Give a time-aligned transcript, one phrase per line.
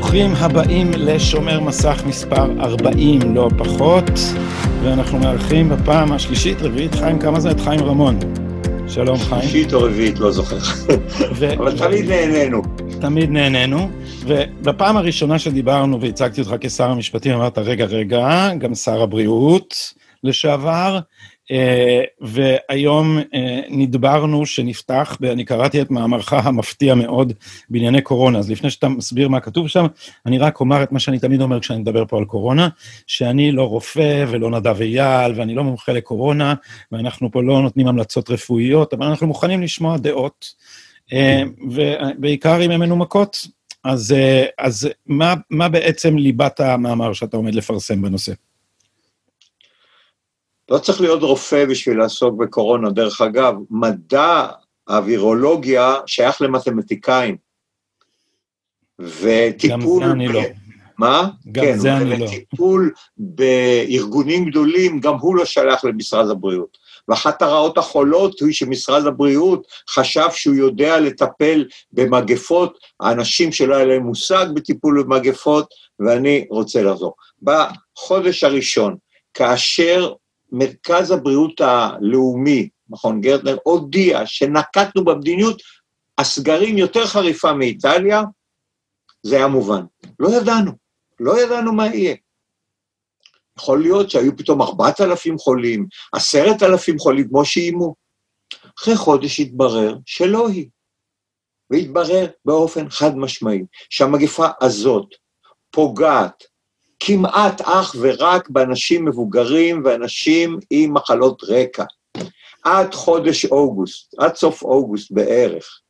[0.00, 4.10] ברוכים הבאים לשומר מסך מספר 40, לא פחות,
[4.82, 7.50] ואנחנו מארחים בפעם השלישית, רביעית, חיים, כמה זה?
[7.50, 8.18] את חיים רמון.
[8.88, 9.42] שלום, חיים.
[9.42, 10.58] שלישית או רביעית, לא זוכר.
[11.38, 11.54] ו...
[11.58, 12.62] אבל תמיד נהנינו.
[13.00, 13.90] תמיד נהנינו,
[14.26, 19.74] ובפעם הראשונה שדיברנו והצגתי אותך כשר המשפטים, אמרת, רגע, רגע, גם שר הבריאות
[20.24, 20.98] לשעבר,
[21.50, 27.32] אה, והיום אה, נדברנו שנפתח, ואני קראתי את מאמרך המפתיע מאוד
[27.70, 29.86] בענייני קורונה, אז לפני שאתה מסביר מה כתוב שם,
[30.26, 32.68] אני רק אומר את מה שאני תמיד אומר כשאני מדבר פה על קורונה,
[33.06, 36.54] שאני לא רופא ולא נדב אייל, ואני לא מומחה לקורונה,
[36.92, 40.46] ואנחנו פה לא נותנים המלצות רפואיות, אבל אנחנו מוכנים לשמוע דעות,
[41.70, 43.46] ובעיקר אם הן מנומקות.
[43.84, 44.14] אז,
[44.58, 48.32] אז מה, מה בעצם ליבת המאמר שאתה עומד לפרסם בנושא?
[50.70, 52.90] לא צריך להיות רופא בשביל לעסוק בקורונה.
[52.90, 54.46] דרך אגב, מדע
[54.88, 57.36] הווירולוגיה שייך למתמטיקאים.
[58.98, 60.02] וטיפול...
[60.02, 60.40] גם זה אני לא.
[60.98, 61.28] מה?
[61.52, 62.24] גם כן, זה אני לא.
[62.24, 66.78] וטיפול בארגונים גדולים, גם הוא לא שייך למשרד הבריאות.
[67.08, 74.02] ואחת הרעות החולות היא שמשרד הבריאות חשב שהוא יודע לטפל במגפות, האנשים שלא היה להם
[74.02, 75.68] מושג בטיפול במגפות,
[76.00, 77.14] ואני רוצה לחזור.
[77.42, 78.96] בחודש הראשון,
[79.34, 80.12] כאשר
[80.52, 85.62] מרכז הבריאות הלאומי, מכון גרטנר, הודיע שנקטנו במדיניות
[86.18, 88.22] הסגרים יותר חריפה מאיטליה,
[89.22, 89.82] זה היה מובן.
[90.20, 90.72] לא ידענו,
[91.20, 92.14] לא ידענו מה יהיה.
[93.58, 97.94] יכול להיות שהיו פתאום ארבעת אלפים חולים, עשרת אלפים חולים, כמו שאיימו.
[98.78, 100.68] אחרי חודש התברר שלא היא.
[101.70, 105.06] והתברר באופן חד משמעי שהמגפה הזאת
[105.70, 106.44] פוגעת
[107.00, 111.84] כמעט אך ורק באנשים מבוגרים ואנשים עם מחלות רקע.
[112.64, 115.80] עד חודש אוגוסט, עד סוף אוגוסט בערך,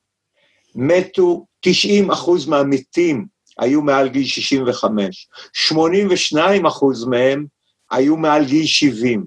[0.74, 3.26] מתו 90 אחוז מהמתים
[3.58, 7.46] היו מעל גיל 65, 82 אחוז מהם
[7.90, 9.26] היו מעל גיל 70,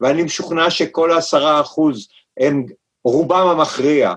[0.00, 2.08] ואני משוכנע שכל העשרה אחוז
[2.40, 2.66] הם
[3.04, 4.14] רובם המכריע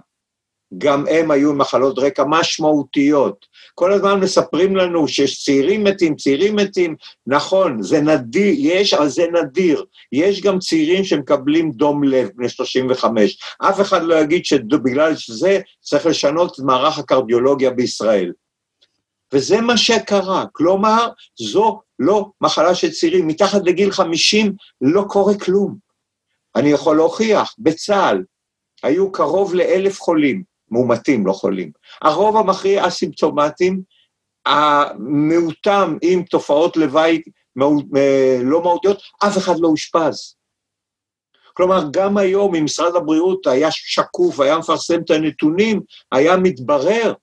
[0.77, 3.45] גם הם היו עם מחלות רקע משמעותיות.
[3.75, 6.95] כל הזמן מספרים לנו שיש צעירים מתים, צעירים מתים,
[7.27, 9.85] נכון, זה נדיר, יש, אבל זה נדיר.
[10.11, 13.37] יש גם צעירים שמקבלים דום לב, בני 35.
[13.59, 18.31] אף אחד לא יגיד שבגלל שזה צריך לשנות את מערך הקרדיולוגיה בישראל.
[19.33, 21.07] וזה מה שקרה, כלומר,
[21.39, 23.27] זו לא מחלה של צעירים.
[23.27, 25.75] מתחת לגיל 50 לא קורה כלום.
[26.55, 28.23] אני יכול להוכיח, בצה"ל
[28.83, 31.71] היו קרוב לאלף חולים, מאומתים, לא חולים.
[32.01, 33.81] הרוב המכריע אסימפטומטיים,
[34.45, 37.21] המיעוטם עם תופעות לוואי
[38.43, 40.35] לא מהותיות, אף אחד לא אושפז.
[41.53, 45.81] כלומר, גם היום, אם משרד הבריאות היה שקוף, היה מפרסם את הנתונים,
[46.11, 47.13] היה מתברר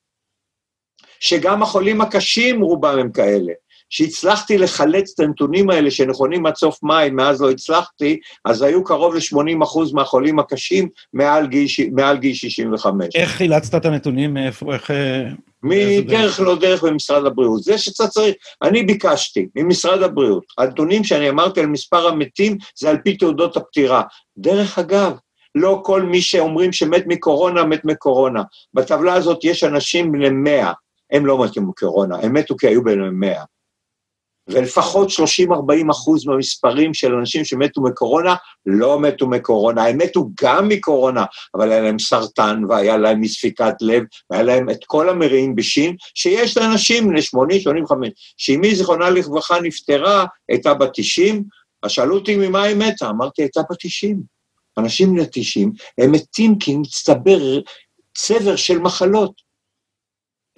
[1.20, 3.52] שגם החולים הקשים, רובם הם כאלה.
[3.90, 9.14] שהצלחתי לחלץ את הנתונים האלה שנכונים עד סוף מאי, מאז לא הצלחתי, אז היו קרוב
[9.14, 13.06] ל-80 אחוז מהחולים הקשים מעל גיל, מעל גיל 65.
[13.14, 14.34] איך חילצת את הנתונים?
[14.34, 14.90] מאיפה, איך...
[14.90, 15.24] אה,
[15.62, 17.62] מדרך לא דרך במשרד הבריאות.
[17.62, 22.98] זה שאתה צריך, אני ביקשתי ממשרד הבריאות, הנתונים שאני אמרתי על מספר המתים זה על
[23.04, 24.02] פי תעודות הפטירה.
[24.38, 25.12] דרך אגב,
[25.54, 28.42] לא כל מי שאומרים שמת מקורונה, מת מקורונה.
[28.74, 30.72] בטבלה הזאת יש אנשים בני 100,
[31.12, 33.42] הם לא מתו מקורונה, הם מתו כי היו ביניהם 100.
[34.48, 38.34] ולפחות 30-40 אחוז מהמספרים של אנשים שמתו מקורונה,
[38.66, 44.02] לא מתו מקורונה, הם מתו גם מקורונה, אבל היה להם סרטן, והיה להם מספיקת לב,
[44.30, 50.26] והיה להם את כל המרעים בשין, שיש לאנשים בני 80, 85, שאמי, זיכרונה לברכה, נפטרה,
[50.48, 51.44] הייתה בת 90,
[51.82, 54.38] אז שאלו אותי ממה היא מתה, אמרתי, הייתה בת 90.
[54.78, 57.60] אנשים בני 90, הם מתים כי מצטבר
[58.14, 59.48] צבר של מחלות.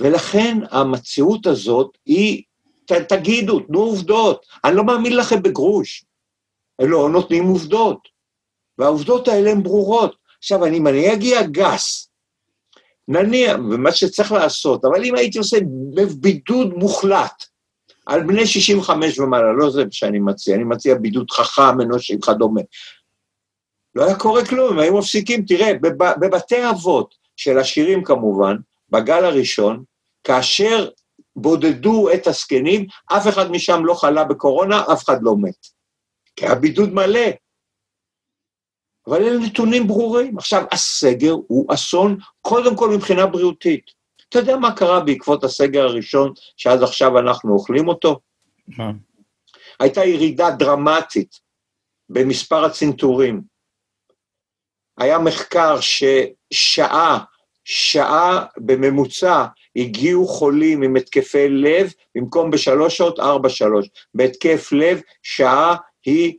[0.00, 2.42] ולכן המציאות הזאת היא
[2.92, 4.46] ת, תגידו, תנו עובדות.
[4.64, 6.04] אני לא מאמין לכם בגרוש.
[6.82, 8.08] לא נותנים עובדות.
[8.78, 10.16] והעובדות האלה הן ברורות.
[10.38, 12.10] עכשיו, אם אני אגיע גס,
[13.08, 15.56] נניח, ומה שצריך לעשות, אבל אם הייתי עושה
[16.20, 17.44] בידוד מוחלט
[18.06, 22.60] על בני 65 ומעלה, לא זה שאני מציע, אני מציע בידוד חכם, אנושי וכדומה.
[23.94, 25.44] לא היה קורה כלום, היו מפסיקים.
[25.44, 25.72] תראה,
[26.20, 28.56] בבתי אבות של עשירים כמובן,
[28.90, 29.84] בגל הראשון,
[30.24, 30.88] כאשר
[31.36, 35.66] בודדו את הזקנים, אף אחד משם לא חלה בקורונה, אף אחד לא מת.
[36.36, 37.30] כי הבידוד מלא.
[39.06, 40.38] אבל אלה נתונים ברורים.
[40.38, 43.90] עכשיו, הסגר הוא אסון קודם כל מבחינה בריאותית.
[44.28, 48.20] אתה יודע מה קרה בעקבות הסגר הראשון, שעד עכשיו אנחנו אוכלים אותו?
[48.68, 48.90] מה?
[49.80, 51.40] הייתה ירידה דרמטית
[52.08, 53.42] במספר הצנתורים.
[54.98, 57.24] היה מחקר ששעה,
[57.72, 59.44] שעה בממוצע
[59.76, 63.88] הגיעו חולים עם התקפי לב, במקום בשלוש שעות, ארבע שלוש.
[64.14, 65.76] בהתקף לב, שעה
[66.06, 66.34] היא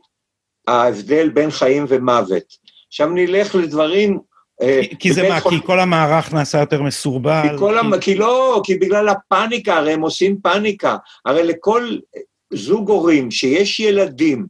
[0.68, 2.42] ההבדל בין חיים ומוות.
[2.88, 4.18] עכשיו נלך לדברים...
[4.62, 5.52] אה, כי זה מה, חול...
[5.52, 7.42] כי כל המערך נעשה יותר מסורבל?
[7.42, 7.86] כי, כל כי...
[7.86, 8.00] המ...
[8.00, 10.96] כי לא, כי בגלל הפאניקה, הרי הם עושים פאניקה.
[11.24, 11.96] הרי לכל
[12.52, 14.46] זוג הורים שיש ילדים,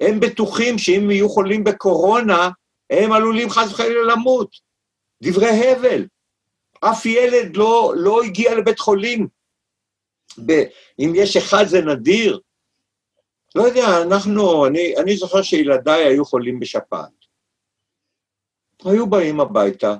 [0.00, 2.50] הם בטוחים שאם יהיו חולים בקורונה,
[2.90, 4.67] הם עלולים חס וחלילה למות.
[5.22, 6.06] דברי הבל.
[6.80, 9.28] אף ילד לא, לא הגיע לבית חולים.
[10.46, 10.62] ב,
[10.98, 12.40] אם יש אחד זה נדיר.
[13.54, 17.18] לא יודע, אנחנו, אני, אני זוכר שילדיי היו חולים בשפעת.
[18.84, 19.94] היו באים הביתה,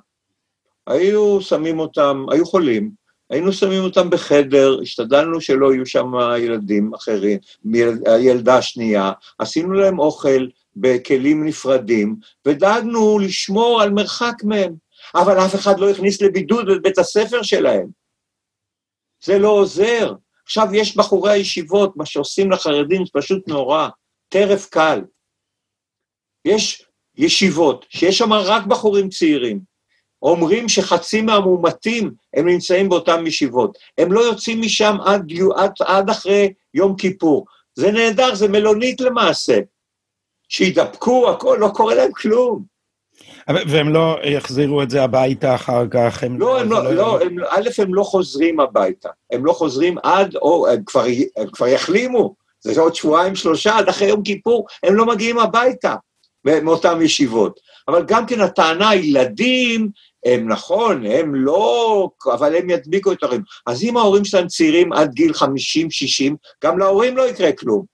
[0.86, 2.90] היו שמים אותם, היו חולים,
[3.30, 7.38] היינו שמים אותם בחדר, השתדלנו שלא יהיו שם ילדים אחרים,
[8.06, 12.16] הילדה השנייה, עשינו להם אוכל בכלים נפרדים,
[12.46, 14.74] ודאגנו לשמור על מרחק מהם.
[15.14, 17.86] אבל אף אחד לא הכניס לבידוד את בית הספר שלהם.
[19.24, 20.14] זה לא עוזר.
[20.44, 23.88] עכשיו יש בחורי הישיבות, מה שעושים לחרדים זה פשוט נורא,
[24.28, 25.00] טרף קל.
[26.44, 29.60] יש ישיבות שיש שם רק בחורים צעירים,
[30.22, 33.78] אומרים שחצי מהמאומתים הם נמצאים באותן ישיבות.
[33.98, 37.46] הם לא יוצאים משם עד, עד, עד אחרי יום כיפור.
[37.74, 39.58] זה נהדר, זה מלונית למעשה.
[40.48, 42.77] שידבקו, הכל, לא קורה להם כלום.
[43.48, 46.22] והם לא יחזירו את זה הביתה אחר כך?
[46.22, 49.08] הם לא, הם לא, לא, לא הם, א', הם לא חוזרים הביתה.
[49.32, 51.04] הם לא חוזרים עד, או הם כבר,
[51.36, 52.34] הם כבר יחלימו.
[52.60, 55.94] זה עוד שבועיים, שלושה, עד אחרי יום כיפור, הם לא מגיעים הביתה
[56.44, 57.60] מאותן ישיבות.
[57.88, 59.88] אבל גם כן הטענה, ילדים,
[60.24, 63.42] הם נכון, הם לא, אבל הם ידביקו את ההורים.
[63.66, 65.44] אז אם ההורים שלהם צעירים עד גיל 50-60,
[66.64, 67.84] גם להורים לא יקרה כלום.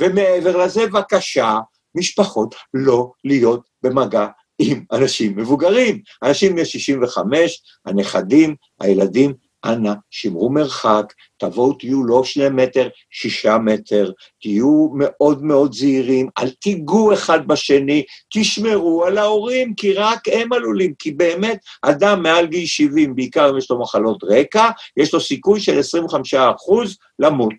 [0.00, 1.58] ומעבר לזה, בבקשה,
[1.94, 4.26] משפחות לא להיות במגע
[4.58, 6.00] עם אנשים מבוגרים.
[6.22, 9.34] אנשים בני 65, הנכדים, הילדים,
[9.64, 16.50] אנא, שמרו מרחק, תבואו, תהיו לא שני מטר, שישה מטר, תהיו מאוד מאוד זהירים, אל
[16.50, 22.66] תיגעו אחד בשני, תשמרו על ההורים, כי רק הם עלולים, כי באמת, אדם מעל גיל
[22.66, 27.54] 70, בעיקר אם יש לו מחלות רקע, יש לו סיכוי של 25 אחוז למות.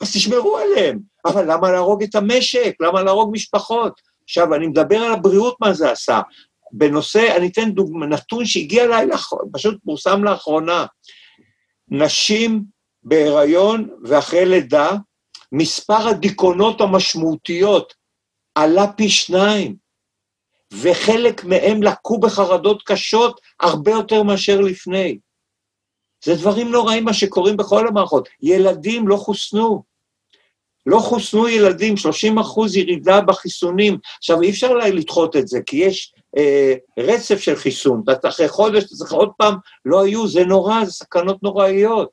[0.00, 0.98] אז תשמרו עליהם.
[1.26, 2.74] אבל למה להרוג את המשק?
[2.80, 4.00] למה להרוג משפחות?
[4.28, 6.20] עכשיו, אני מדבר על הבריאות, מה זה עשה.
[6.72, 9.06] בנושא, אני אתן דוגמא, נתון שהגיע אליי,
[9.52, 10.86] פשוט פורסם לאחרונה.
[11.88, 12.64] נשים
[13.02, 14.90] בהיריון ואחרי לידה,
[15.52, 17.94] מספר הדיכאונות המשמעותיות
[18.54, 19.76] עלה פי שניים,
[20.72, 25.18] וחלק מהם לקו בחרדות קשות הרבה יותר מאשר לפני.
[26.24, 28.28] זה דברים נוראים מה שקורים בכל המערכות.
[28.42, 29.87] ילדים לא חוסנו.
[30.88, 33.98] לא חוסנו ילדים, 30 אחוז ירידה בחיסונים.
[34.18, 38.02] עכשיו, אי אפשר לדחות את זה, כי יש אה, רצף של חיסון.
[38.12, 39.54] אתה אחרי חודש, אתה צריך עוד פעם,
[39.84, 42.08] לא היו, זה נורא, זה סכנות נוראיות.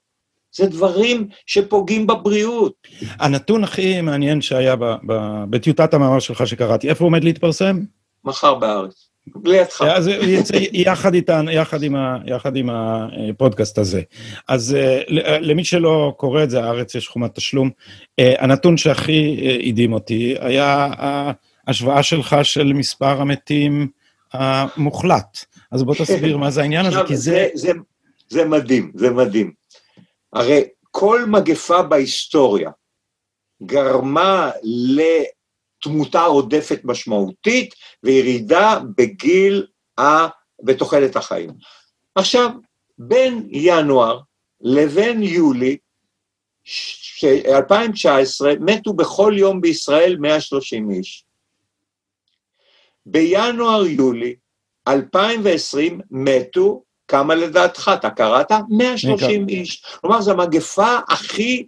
[0.56, 2.74] זה דברים שפוגעים בבריאות.
[3.20, 4.76] הנתון הכי מעניין שהיה
[5.50, 7.80] בטיוטת המאמר שלך שקראתי, איפה עומד להתפרסם?
[8.24, 9.10] מחר בארץ.
[9.46, 9.82] לידך.
[9.82, 14.02] אז יצא יחד איתן, יחד עם, ה, יחד עם הפודקאסט הזה.
[14.48, 15.02] אז אה,
[15.40, 17.70] למי שלא קורא את זה, הארץ יש חומת תשלום.
[18.20, 20.90] אה, הנתון שהכי אה, הדהים אותי היה
[21.68, 23.88] ההשוואה שלך של מספר המתים
[24.34, 25.46] המוחלט.
[25.72, 27.48] אז בוא תסביר מה זה העניין הזה, כי זה...
[27.54, 27.72] זה, זה...
[28.30, 29.52] זה מדהים, זה מדהים.
[30.34, 32.72] הרי כל מגפה בהיסטוריה
[33.64, 34.52] גרמה
[35.86, 39.68] לתמותה עודפת משמעותית וירידה בגיל,
[40.00, 40.28] ה...
[40.64, 41.50] בתוחלת החיים.
[42.16, 42.50] עכשיו,
[42.98, 44.20] בין ינואר
[44.62, 45.78] לבין יולי
[47.24, 51.26] 2019 מתו בכל יום בישראל 130 איש.
[53.06, 54.36] בינואר-יולי
[54.88, 57.92] 2020 מתו, כמה לדעתך?
[57.94, 58.52] אתה קראת?
[58.70, 59.86] 130 איש.
[60.02, 61.68] כלומר, זו המגפה הכי,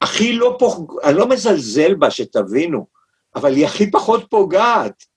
[0.00, 1.00] הכי לא פוג...
[1.04, 2.86] אני לא מזלזל בה, שתבינו,
[3.34, 5.11] אבל היא הכי פחות פוגעת.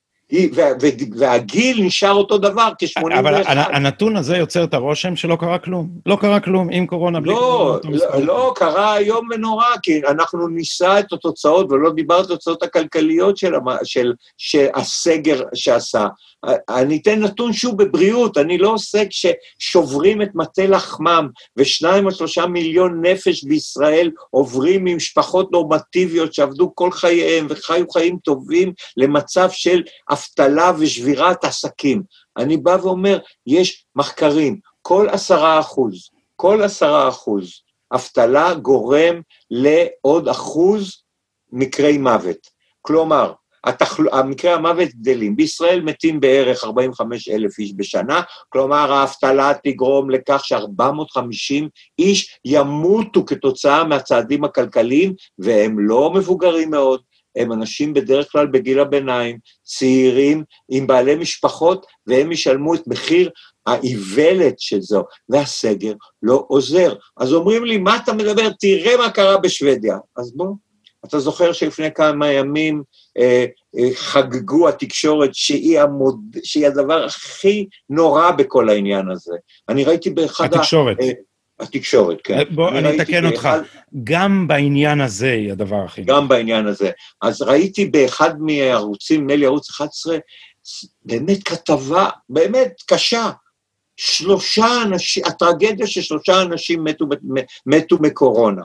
[1.16, 3.20] והגיל נשאר אותו דבר, כ-81.
[3.20, 5.90] אבל הנתון הזה יוצר את הרושם שלא קרה כלום.
[6.06, 7.98] לא קרה כלום עם קורונה, בלי לא, קורונה.
[7.98, 13.38] לא, לא, קרה איום ונורא, כי אנחנו ניסע את התוצאות, ולא דיברנו על התוצאות הכלכליות
[13.38, 14.14] של,
[14.74, 16.08] הסגר שעשה.
[16.70, 21.28] אני אתן נתון שוב בבריאות, אני לא עוסק ששוברים את מטה לחמם,
[21.58, 28.74] ושניים או שלושה מיליון נפש בישראל עוברים ממשפחות נורמטיביות שעבדו כל חייהם וחיו חיים טובים
[28.98, 29.82] למצב של
[30.26, 32.04] אבטלה ושבירת עסקים.
[32.38, 37.52] אני בא ואומר, יש מחקרים, כל עשרה אחוז, כל עשרה אחוז,
[37.94, 40.92] אבטלה גורם לעוד אחוז
[41.52, 42.38] מקרי מוות.
[42.82, 43.34] כלומר,
[43.66, 44.04] התחל...
[44.12, 45.36] המקרי המוות גדלים.
[45.36, 51.64] בישראל מתים בערך 45 אלף איש בשנה, כלומר האבטלה תגרום לכך ש-450
[52.00, 57.02] איש ימותו כתוצאה מהצעדים הכלכליים, והם לא מבוגרים מאוד,
[57.36, 63.30] הם אנשים בדרך כלל בגיל הביניים, צעירים, עם בעלי משפחות, והם ישלמו את מחיר
[63.66, 66.96] האיוולת של זו, והסגר לא עוזר.
[67.18, 68.50] אז אומרים לי, מה אתה מדבר?
[68.60, 69.98] תראה מה קרה בשוודיה.
[70.18, 70.56] אז בואו,
[71.06, 72.84] אתה זוכר שלפני כמה ימים
[73.18, 73.46] אה,
[73.78, 79.36] אה, חגגו התקשורת שהיא, המוד, שהיא הדבר הכי נורא בכל העניין הזה.
[79.70, 80.98] אני ראיתי באחד התקשורת.
[81.00, 81.04] ה...
[81.04, 81.12] אה,
[81.60, 82.44] התקשורת, כן.
[82.56, 83.44] בוא, אני, אני אתקן אותך.
[83.44, 83.62] באחד...
[84.04, 86.04] גם בעניין הזה היא הדבר הכי...
[86.04, 86.92] גם בעניין הזה.
[87.22, 90.18] אז ראיתי באחד מהערוצים, נדמה לי ערוץ 11,
[91.06, 93.30] באמת כתבה, באמת קשה.
[93.98, 97.06] שלושה אנשים, הטרגדיה ששלושה אנשים מתו,
[97.66, 98.62] מתו מקורונה.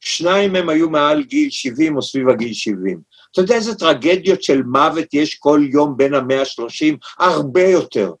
[0.00, 3.00] שניים מהם היו מעל גיל 70 או סביב הגיל 70.
[3.32, 6.96] אתה יודע איזה טרגדיות של מוות יש כל יום בין המאה ה-30?
[7.18, 8.12] הרבה יותר.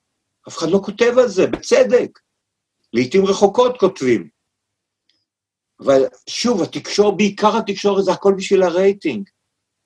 [0.48, 2.18] אף אחד לא כותב על זה, בצדק.
[2.92, 4.28] לעתים רחוקות כותבים.
[5.80, 9.28] אבל שוב, התקשורת, בעיקר התקשורת, זה הכל בשביל הרייטינג.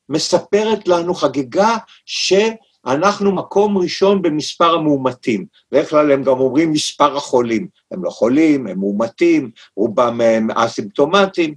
[0.08, 5.46] מספרת לנו חגיגה שאנחנו מקום ראשון במספר המאומתים.
[5.72, 7.68] בדרך כלל הם גם אומרים מספר החולים.
[7.90, 11.54] הם לא חולים, הם מאומתים, רובם הם אסימפטומטיים.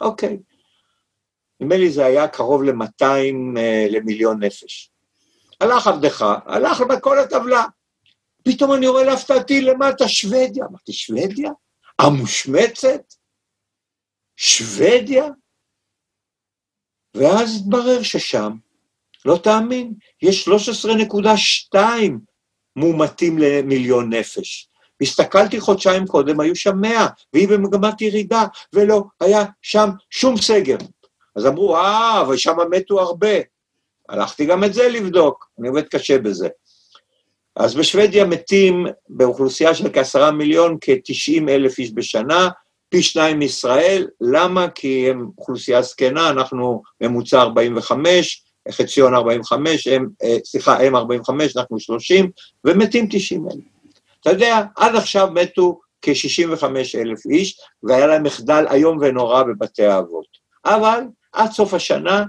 [0.00, 0.38] אוקיי.
[1.60, 3.04] נדמה לי זה היה קרוב ל-200
[3.56, 4.90] אה, למיליון נפש.
[5.60, 7.64] הלך עבדך, הלך בכל הטבלה.
[8.44, 10.64] פתאום אני רואה להפתעתי למטה שוודיה.
[10.70, 11.50] אמרתי, שוודיה?
[11.98, 13.14] המושמצת?
[14.36, 15.24] שוודיה?
[17.16, 18.52] ואז התברר ששם,
[19.24, 21.78] לא תאמין, יש 13.2
[22.76, 24.68] מאומתים למיליון נפש.
[25.00, 30.76] הסתכלתי חודשיים קודם, היו שם 100, והיא במגמת ירידה, ולא היה שם שום סגר.
[31.36, 33.36] אז אמרו, אה, אבל שם מתו הרבה.
[34.08, 36.48] הלכתי גם את זה לבדוק, אני עובד קשה בזה.
[37.56, 42.48] אז בשוודיה מתים באוכלוסייה של כעשרה מיליון כ-90 אלף איש בשנה,
[42.88, 44.68] פי שניים מישראל, למה?
[44.68, 51.80] כי הם אוכלוסייה זקנה, אנחנו ממוצע 45, חציון 45, הם, אה, סליחה, הם 45, אנחנו
[51.80, 52.30] 30,
[52.64, 53.64] ומתים 90 אלף.
[54.20, 56.64] אתה יודע, עד עכשיו מתו כ-65
[56.98, 60.26] אלף איש, והיה להם מחדל איום ונורא בבתי האבות.
[60.64, 61.00] אבל
[61.32, 62.24] עד סוף השנה,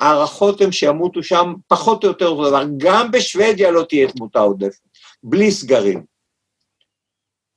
[0.00, 2.64] ההערכות הן שימותו שם פחות או יותר אותו דבר.
[2.76, 4.80] גם בשוודיה לא תהיה תמותה עודפת,
[5.22, 6.04] בלי סגרים.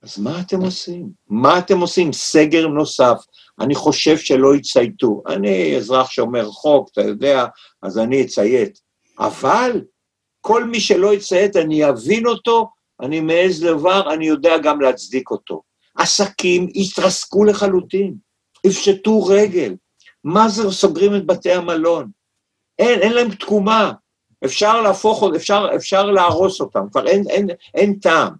[0.03, 1.10] אז מה אתם עושים?
[1.27, 2.13] מה אתם עושים?
[2.13, 3.17] סגר נוסף.
[3.60, 5.24] אני חושב שלא יצייתו.
[5.27, 7.46] אני אזרח שומר חוק, אתה יודע,
[7.81, 8.79] אז אני אציית.
[9.19, 9.81] אבל
[10.41, 12.69] כל מי שלא יציית, אני אבין אותו,
[13.01, 15.62] אני מעז לבר, אני יודע גם להצדיק אותו.
[15.96, 18.15] עסקים התרסקו לחלוטין,
[18.65, 19.75] הפשטו רגל.
[20.24, 22.10] מה זה סוגרים את בתי המלון?
[22.79, 23.91] אין, אין להם תקומה.
[24.45, 28.33] אפשר להפוך, אפשר, אפשר להרוס אותם, כבר אין, אין, אין טעם.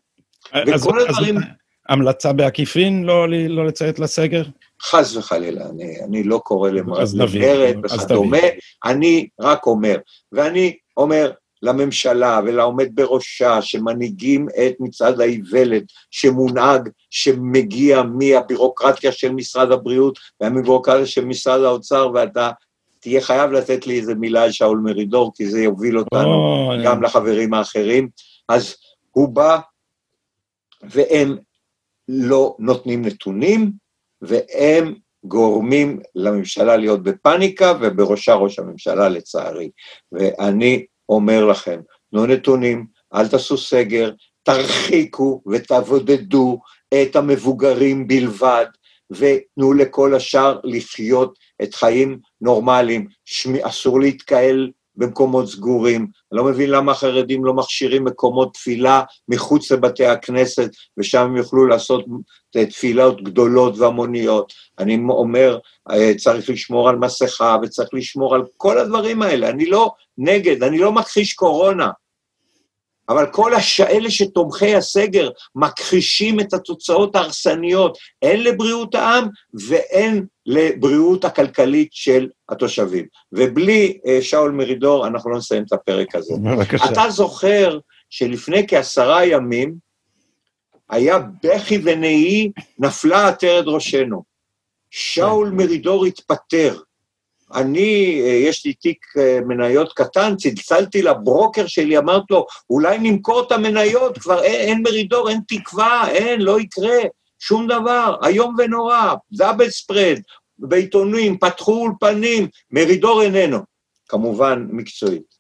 [0.52, 1.36] אז, וכל אז הדברים...
[1.90, 4.44] המלצה בעקיפין לא, לא לציית לסגר?
[4.82, 7.08] חס וחלילה, אני, אני לא קורא למרד
[7.84, 8.38] וכדומה,
[8.86, 9.98] אני רק אומר,
[10.32, 11.32] ואני אומר,
[11.62, 21.26] לממשלה ולעומד בראשה, שמנהיגים את מצעד האיוולת שמונהג, שמגיע מהבירוקרטיה של משרד הבריאות והמבירוקרטיה של
[21.26, 22.52] משרד האוצר, ואתה
[23.00, 27.00] תהיה חייב לתת לי איזה מילה על שאול מרידור, כי זה יוביל אותנו oh, גם
[27.00, 27.06] yeah.
[27.06, 28.10] לחברים האחרים.
[28.50, 28.76] אז
[29.12, 29.60] הוא בא,
[30.84, 31.38] והם
[32.08, 33.72] לא נותנים נתונים,
[34.22, 39.70] והם גורמים לממשלה להיות בפאניקה, ובראשה ראש הממשלה לצערי.
[40.12, 41.80] ואני אומר לכם,
[42.12, 44.12] תנו נתונים, אל תעשו סגר,
[44.44, 46.60] תרחיקו ותבודדו
[46.94, 48.66] את המבוגרים בלבד,
[49.12, 53.08] ותנו לכל השאר לחיות את חיים נורמליים.
[53.26, 56.02] שמי, אסור להתקהל במקומות סגורים.
[56.02, 61.68] אני לא מבין למה החרדים לא מכשירים מקומות תפילה מחוץ לבתי הכנסת, ושם הם יוכלו
[61.68, 62.06] לעשות
[62.70, 64.54] תפילות גדולות והמוניות.
[64.80, 65.60] אני אומר,
[65.92, 69.50] אה, צריך לשמור על מסכה וצריך לשמור על כל הדברים האלה.
[69.50, 71.90] אני לא נגד, אני לא מכחיש קורונה,
[73.10, 79.28] אבל כל האלה שתומכי הסגר מכחישים את התוצאות ההרסניות, הן לבריאות העם
[79.68, 83.06] והן לבריאות הכלכלית של התושבים.
[83.32, 86.34] ובלי uh, שאול מרידור אנחנו לא נסיים את הפרק הזה.
[86.44, 86.86] בבקשה.
[86.86, 89.76] אתה זוכר שלפני כעשרה ימים
[90.90, 94.24] היה בכי ונהי, נפלה עטרת ראשנו.
[94.92, 96.80] שאול מרידור התפטר.
[97.54, 103.44] אני, אה, יש לי תיק אה, מניות קטן, צלצלתי לברוקר שלי, אמרתי לו, אולי נמכור
[103.48, 106.98] את המניות, כבר אין, אין מרידור, אין תקווה, אין, לא יקרה.
[107.40, 110.20] שום דבר, איום ונורא, דאבל ספרד,
[110.60, 113.58] בעיתונים, פתחו אולפנים, מרידור איננו,
[114.08, 115.36] כמובן מקצועית.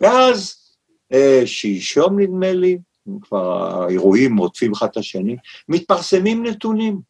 [0.00, 0.54] ואז,
[1.12, 2.78] אה, שלשום נדמה לי,
[3.22, 5.36] כבר האירועים רודפים אחד את השני,
[5.68, 7.00] מתפרסמים נתונים.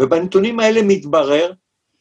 [0.00, 1.52] ובנתונים האלה מתברר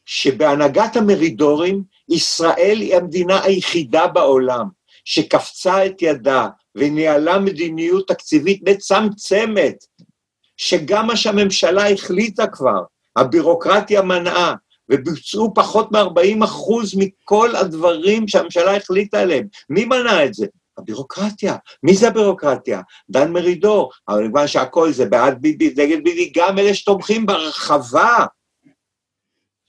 [0.05, 4.67] שבהנהגת המרידורים, ישראל היא המדינה היחידה בעולם
[5.05, 9.85] שקפצה את ידה וניהלה מדיניות תקציבית מצמצמת,
[10.57, 12.83] שגם מה שהממשלה החליטה כבר,
[13.15, 14.55] הבירוקרטיה מנעה,
[14.89, 19.47] ובוצעו פחות מ-40 אחוז מכל הדברים שהממשלה החליטה עליהם.
[19.69, 20.45] מי מנע את זה?
[20.77, 21.55] הבירוקרטיה.
[21.83, 22.81] מי זה הבירוקרטיה?
[23.09, 23.91] דן מרידור.
[24.09, 28.25] אבל נגמר שהכל זה בעד ביבי, נגד ביבי, גם אלה שתומכים ברחבה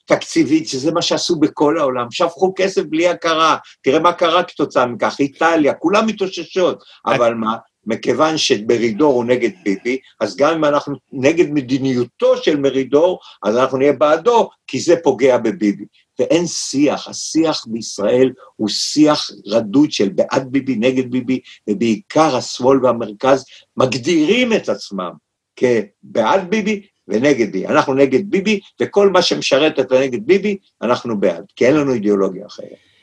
[0.07, 2.07] תקציבית, שזה מה שעשו בכל העולם.
[2.11, 3.57] שפכו כסף בלי הכרה.
[3.83, 6.83] תראה מה קרה כתוצאה מכך, איטליה, כולם מתאוששות.
[7.07, 7.57] אבל מה?
[7.87, 13.79] מכיוון שמרידור הוא נגד ביבי, אז גם אם אנחנו נגד מדיניותו של מרידור, אז אנחנו
[13.79, 15.85] נהיה בעדו, כי זה פוגע בביבי.
[16.19, 21.41] ואין שיח, השיח בישראל הוא שיח רדוד של בעד ביבי, נגד ביבי,
[21.71, 23.45] ובעיקר השמאל והמרכז
[23.77, 25.11] מגדירים את עצמם
[25.57, 27.67] כבעד ביבי ונגד ביבי.
[27.67, 32.47] אנחנו נגד ביבי, וכל מה שמשרת את הנגד ביבי, אנחנו בעד, כי אין לנו אידיאולוגיה
[32.47, 32.95] אחרת.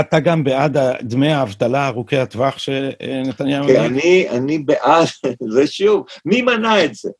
[0.00, 3.66] אתה גם בעד דמי האבטלה ארוכי הטווח שנתניהו...
[3.66, 5.06] כן, אני, אני בעד,
[5.54, 7.10] זה שוב, מי מנע את זה?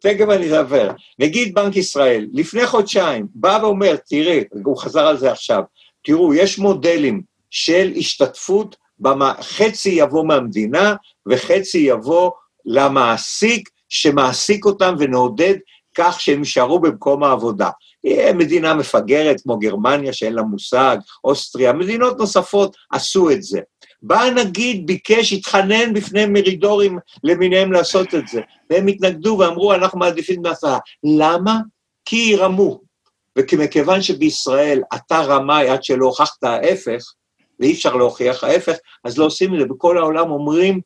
[0.00, 0.90] תכף אני אדבר.
[1.18, 5.62] נגיד בנק ישראל, לפני חודשיים, בא ואומר, תראי, הוא חזר על זה עכשיו,
[6.04, 10.94] תראו, יש מודלים של השתתפות, במה, חצי יבוא מהמדינה
[11.26, 12.30] וחצי יבוא
[12.64, 15.54] למעסיק, שמעסיק אותם ונעודד
[15.94, 17.70] כך שהם יישארו במקום העבודה.
[18.34, 23.60] מדינה מפגרת כמו גרמניה שאין לה מושג, אוסטריה, מדינות נוספות עשו את זה.
[24.02, 28.40] בא הנגיד, ביקש, התחנן בפני מרידורים למיניהם לעשות את זה,
[28.70, 30.78] והם התנגדו ואמרו, אנחנו מעדיפים בהצעה.
[31.18, 31.58] למה?
[32.04, 32.80] כי ירמו.
[33.38, 37.02] ומכיוון שבישראל אתה רמאי עד שלא הוכחת ההפך,
[37.60, 39.66] ואי אפשר להוכיח ההפך, אז לא עושים את זה.
[39.66, 40.80] בכל העולם אומרים,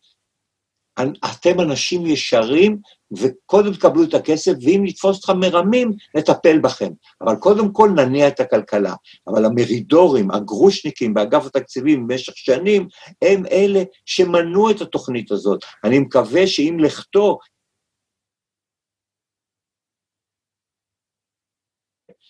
[1.00, 2.78] אתם אנשים ישרים,
[3.16, 6.90] וקודם תקבלו את הכסף, ואם נתפוס אתכם מרמים, נטפל בכם.
[7.20, 8.94] אבל קודם כל נניע את הכלכלה.
[9.28, 12.88] אבל המרידורים, הגרושניקים באגף התקציבים במשך שנים,
[13.22, 15.64] הם אלה שמנעו את התוכנית הזאת.
[15.84, 17.38] אני מקווה שאם לכתו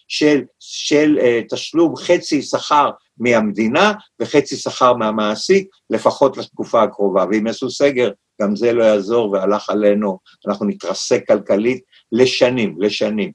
[0.08, 7.24] של, של uh, תשלום חצי שכר מהמדינה וחצי שכר מהמעסיק, לפחות לתקופה הקרובה.
[7.30, 8.10] ואם יעשו סגר,
[8.42, 13.32] גם זה לא יעזור והלך עלינו, אנחנו נתרסק כלכלית לשנים, לשנים.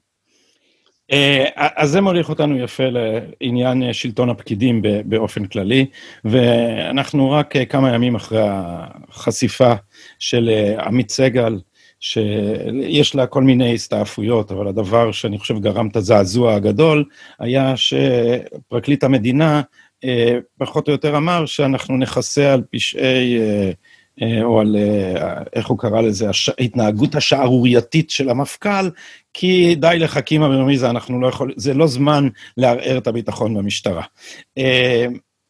[1.12, 5.86] אה, אז זה מוליך אותנו יפה לעניין אה, שלטון הפקידים באופן כללי,
[6.24, 9.72] ואנחנו רק כמה ימים אחרי החשיפה
[10.18, 10.50] של
[10.86, 11.58] עמית סגל,
[12.00, 17.04] שיש לה כל מיני הסתעפויות, אבל הדבר שאני חושב גרם את הזעזוע הגדול,
[17.38, 19.62] היה שפרקליט המדינה
[20.04, 23.70] אה, פחות או יותר אמר שאנחנו נכסה על פשעי, אה, אה,
[24.42, 24.76] או על,
[25.52, 26.26] איך הוא קרא לזה,
[26.58, 28.90] ההתנהגות השערורייתית של המפכ"ל,
[29.34, 34.02] כי די לחכימה ברמיזה, אנחנו לא יכולים, זה לא זמן לערער את הביטחון במשטרה.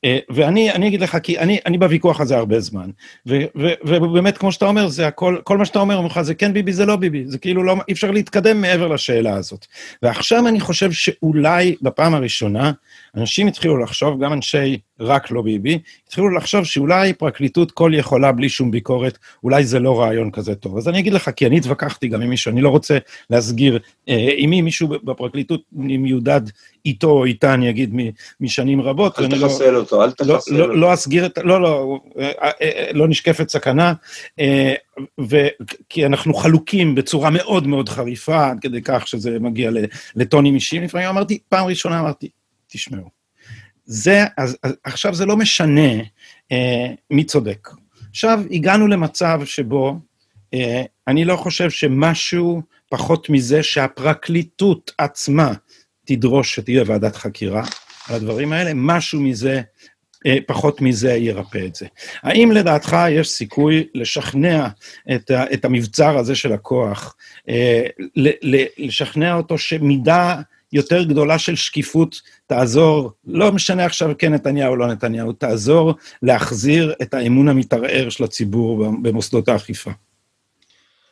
[0.04, 2.90] אה, ואני אני אגיד לך, כי אני, אני בוויכוח הזה הרבה זמן,
[3.26, 6.34] ו, ו, ובאמת, כמו שאתה אומר, זה הכל, כל מה שאתה אומר, אומר לך, זה
[6.34, 9.66] כן ביבי, זה לא ביבי, זה כאילו לא, אי אפשר להתקדם מעבר לשאלה הזאת.
[10.02, 12.72] ועכשיו אני חושב שאולי בפעם הראשונה,
[13.16, 18.48] אנשים התחילו לחשוב, גם אנשי רק לא ביבי, התחילו לחשוב שאולי פרקליטות כל יכולה בלי
[18.48, 20.76] שום ביקורת, אולי זה לא רעיון כזה טוב.
[20.76, 22.98] אז אני אגיד לך, כי אני התווכחתי גם עם מישהו, אני לא רוצה
[23.30, 26.40] להסגיר אה, עם מי מישהו בפרקליטות מיודד
[26.86, 27.94] איתו או איתה, אני אגיד,
[28.40, 29.18] משנים רבות.
[29.18, 30.74] אל לא- תחסל לא, אותו, אל תחסל לא, לא, אותו.
[30.74, 33.92] לא אסגיר את, לא, לא, אה, אה, אה, לא נשקפת סכנה,
[35.20, 35.46] ו,
[35.88, 39.70] כי אנחנו חלוקים בצורה מאוד מאוד חריפה, עד כדי כך שזה מגיע
[40.14, 40.82] לטונים אישיים.
[40.82, 42.28] לפעמים אמרתי, פעם ראשונה אמרתי,
[42.68, 43.20] תשמעו.
[43.84, 45.92] זה, אז, אז עכשיו זה לא משנה
[46.52, 47.68] אה, מי צודק.
[48.10, 49.96] עכשיו הגענו למצב שבו
[50.54, 55.52] אה, אני לא חושב שמשהו פחות מזה שהפרקליטות עצמה
[56.16, 57.62] תדרוש שתהיה ועדת חקירה
[58.08, 59.60] על הדברים האלה, משהו מזה,
[60.26, 61.86] אה, פחות מזה ירפא את זה.
[62.22, 64.68] האם לדעתך יש סיכוי לשכנע
[65.14, 67.16] את, את המבצר הזה של הכוח,
[67.48, 67.82] אה,
[68.78, 70.40] לשכנע אותו שמידה
[70.72, 76.94] יותר גדולה של שקיפות תעזור, לא משנה עכשיו כן נתניהו או לא נתניהו, תעזור להחזיר
[77.02, 79.90] את האמון המתערער של הציבור במוסדות האכיפה.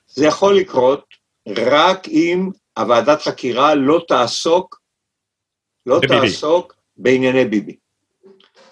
[0.09, 1.05] זה יכול לקרות
[1.49, 4.78] רק אם הוועדת חקירה לא תעסוק,
[5.89, 6.21] לא בביבי.
[6.21, 7.77] תעסוק בענייני ביבי.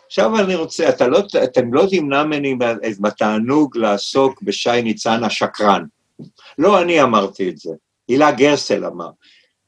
[0.06, 2.56] עכשיו אני רוצה, אתה לא, אתם לא תמנע ממני
[3.00, 5.84] בתענוג לעסוק בשי ניצן השקרן.
[6.58, 7.70] לא אני אמרתי את זה,
[8.08, 9.10] הילה גרסל אמר.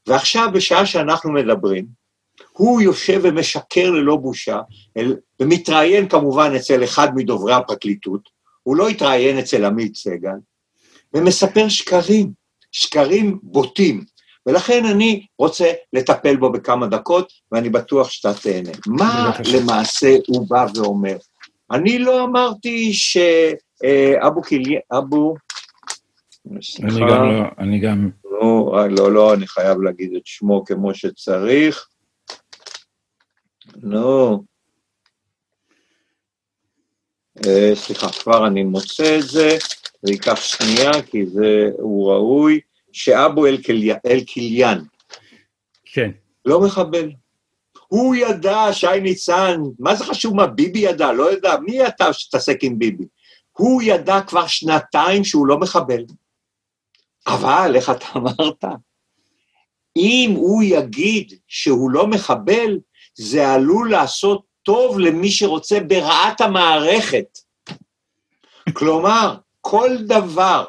[0.07, 1.85] ועכשיו, בשעה שאנחנו מדברים,
[2.51, 4.61] הוא יושב ומשקר ללא בושה,
[4.97, 8.29] אל, ומתראיין כמובן אצל אחד מדוברי הפרקליטות,
[8.63, 10.37] הוא לא התראיין אצל עמית סגל,
[11.13, 12.31] ומספר שקרים,
[12.71, 14.03] שקרים בוטים,
[14.45, 18.71] ולכן אני רוצה לטפל בו בכמה דקות, ואני בטוח שאתה תהנה.
[18.87, 21.17] מה למעשה הוא בא ואומר?
[21.71, 25.35] אני לא אמרתי שאבו קיליה, אבו...
[26.83, 28.09] אני גם לא, אני גם...
[28.25, 31.87] לא, לא, לא, אני חייב להגיד את שמו כמו שצריך.
[33.75, 34.43] נו.
[37.47, 39.57] אה, סליחה, כבר אני מוצא את זה,
[40.01, 42.59] זה ייקח שנייה, כי זה, הוא ראוי,
[42.99, 43.45] שאבו
[44.05, 44.83] אל-קיליאן.
[45.85, 46.11] כן.
[46.45, 47.11] לא מחבל.
[47.87, 51.11] הוא ידע, שי ניצן, מה זה חשוב מה ביבי ידע?
[51.11, 53.03] לא ידע, מי אתה שתעסק עם ביבי?
[53.51, 56.03] הוא ידע כבר שנתיים שהוא לא מחבל.
[57.27, 58.63] אבל, איך אתה אמרת?
[59.97, 62.79] אם הוא יגיד שהוא לא מחבל,
[63.13, 67.37] זה עלול לעשות טוב למי שרוצה ברעת המערכת.
[68.73, 70.65] כלומר, כל דבר,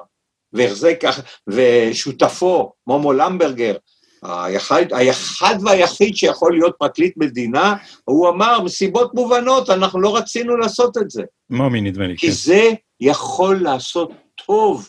[0.52, 1.00] והחזק,
[1.46, 3.74] ושותפו, מומו למברגר,
[4.22, 10.96] היחד, היחד והיחיד שיכול להיות פרקליט מדינה, הוא אמר, מסיבות מובנות, אנחנו לא רצינו לעשות
[10.98, 11.22] את זה.
[11.50, 12.32] מומי, נדמה לי, כי כן.
[12.32, 14.10] זה יכול לעשות
[14.46, 14.88] טוב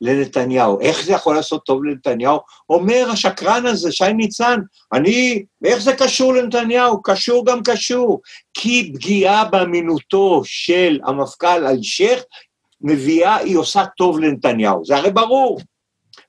[0.00, 0.80] לנתניהו.
[0.80, 2.38] איך זה יכול לעשות טוב לנתניהו?
[2.70, 4.58] אומר השקרן הזה, שי ניצן,
[4.92, 7.02] אני, איך זה קשור לנתניהו?
[7.02, 8.20] קשור גם קשור.
[8.54, 12.22] כי פגיעה באמינותו של המפכ"ל אלשיך
[12.82, 14.84] מביאה, היא עושה טוב לנתניהו.
[14.84, 15.60] זה הרי ברור.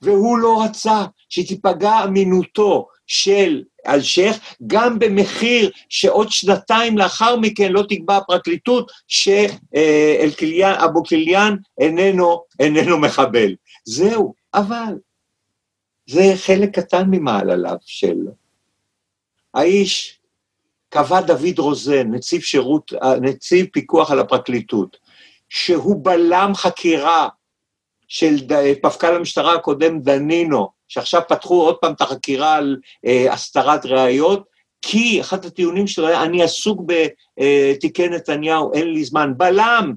[0.02, 8.18] והוא לא רצה שתיפגע אמינותו של אלשיך, גם במחיר שעוד שנתיים לאחר מכן לא תקבע
[8.18, 13.56] הפרקליטות שאבו קיליאן איננו, איננו מחבל.
[13.86, 14.94] זהו, אבל
[16.10, 18.16] זה חלק קטן ממעלליו של...
[19.54, 20.20] האיש
[20.90, 24.98] קבע דוד רוזן, נציב שירות, נציב פיקוח על הפרקליטות,
[25.54, 27.28] שהוא בלם חקירה
[28.08, 28.36] של
[28.86, 34.44] מפכ"ל המשטרה הקודם דנינו, שעכשיו פתחו עוד פעם את החקירה על אה, הסתרת ראיות,
[34.82, 39.34] כי אחד הטיעונים שלו היה, אני עסוק בתיקי נתניהו, אין לי זמן.
[39.38, 39.94] בלם,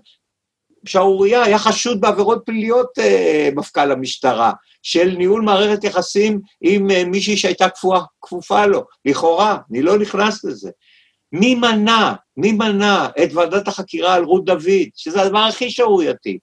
[0.86, 7.36] שערורייה, היה חשוד בעבירות פליליות אה, מפכ"ל המשטרה, של ניהול מערכת יחסים עם אה, מישהי
[7.36, 7.66] שהייתה
[8.22, 10.70] כפופה לו, לכאורה, אני לא נכנס לזה.
[11.32, 16.38] מי מנע, מי מנע את ועדת החקירה על רות דוד, שזה הדבר הכי שערורייתי?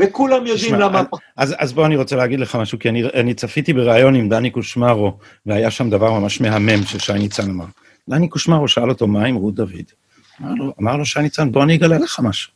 [0.00, 1.02] וכולם יודעים שמה, למה...
[1.36, 4.50] אז, אז בוא, אני רוצה להגיד לך משהו, כי אני, אני צפיתי בריאיון עם דני
[4.50, 7.64] קושמרו, והיה שם דבר ממש מהמם ששי ניצן אמר.
[8.08, 9.70] דני קושמרו שאל אותו, מה עם רות דוד?
[10.40, 12.52] אמר לו, אמר לו שי ניצן, בוא אני אגלה לך משהו.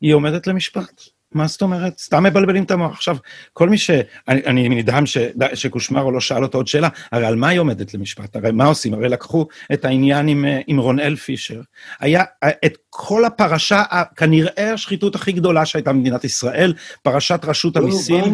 [0.00, 1.02] היא עומדת למשפט.
[1.34, 1.98] מה זאת אומרת?
[1.98, 2.92] סתם מבלבלים את המוח.
[2.92, 3.16] עכשיו,
[3.52, 3.90] כל מי ש...
[4.28, 5.18] אני, אני נדהם ש,
[5.54, 8.36] שקושמרו לא שאל אותו עוד שאלה, הרי על מה היא עומדת למשפט?
[8.36, 8.94] הרי מה עושים?
[8.94, 11.60] הרי לקחו את העניין עם, עם רונאל פישר.
[12.00, 12.24] היה
[12.64, 13.82] את כל הפרשה,
[14.16, 18.24] כנראה השחיתות הכי גדולה שהייתה במדינת ישראל, פרשת רשות לא, המיסים.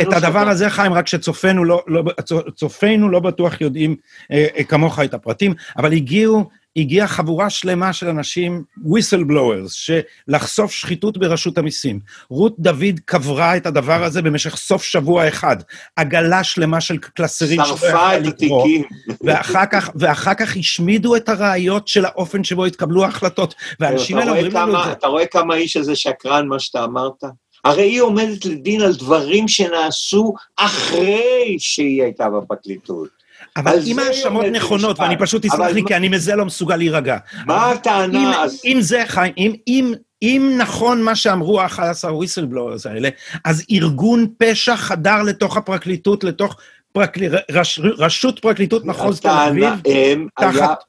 [0.00, 2.02] את הדבר הזה, חיים, רק שצופינו לא, לא,
[2.54, 3.96] צופינו לא בטוח יודעים
[4.32, 9.70] אה, אה, כמוך את הפרטים, אבל הגיעו הגיעה חבורה שלמה של אנשים, whistleblowers,
[10.28, 12.00] שלחשוף שחיתות ברשות המיסים.
[12.30, 15.56] רות דוד קברה את הדבר הזה במשך סוף שבוע אחד.
[15.96, 18.82] עגלה שלמה של קלסרים שרפה את התיקים.
[19.20, 23.54] ואחר כך, ואחר כך השמידו את הראיות של האופן שבו התקבלו ההחלטות.
[23.80, 24.92] והאנשים האלה אומרים לנו את זה.
[24.92, 27.24] אתה רואה כמה האיש הזה שקרן, מה שאתה אמרת?
[27.64, 33.15] הרי היא עומדת לדין על דברים שנעשו אחרי שהיא הייתה בפרקליטות.
[33.56, 37.16] אבל אם ההאשמות נכונות, ואני פשוט תסלח לי, כי אני מזה לא מסוגל להירגע.
[37.46, 38.44] מה הטענה?
[38.64, 39.54] אם זה, חיים,
[40.22, 43.08] אם נכון מה שאמרו ה-11 וויסלבלורס האלה,
[43.44, 46.56] אז ארגון פשע חדר לתוך הפרקליטות, לתוך
[47.98, 49.74] רשות פרקליטות מחוז תל אביב,
[50.40, 50.84] תחת...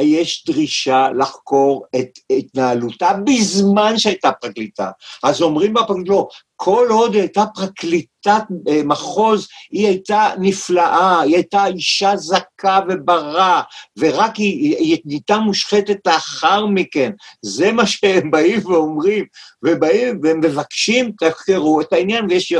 [0.00, 4.90] יש דרישה לחקור את התנהלותה בזמן שהייתה פרקליטה.
[5.22, 11.66] אז אומרים בפרקליטות, לא, כל עוד הייתה פרקליטת אה, מחוז, היא הייתה נפלאה, היא הייתה
[11.66, 13.62] אישה זכה וברה,
[13.98, 17.12] ורק היא, היא נהייתה מושחתת לאחר מכן.
[17.42, 19.24] זה מה שהם באים ואומרים,
[19.64, 22.52] ובאים והם מבקשים, תחקרו את העניין, ויש,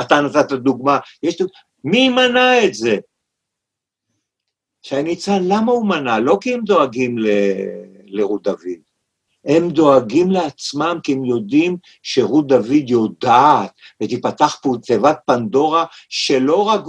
[0.00, 1.36] אתה נתת דוגמה, יש,
[1.84, 2.96] מי מנע את זה?
[4.82, 6.18] שי ניצן, למה הוא מנע?
[6.18, 7.26] לא כי הם דואגים ל...
[8.06, 8.80] לרות דוד,
[9.44, 13.70] הם דואגים לעצמם כי הם יודעים שרות דוד יודעת,
[14.02, 16.80] ותיפתח פה תיבת פנדורה שלא רק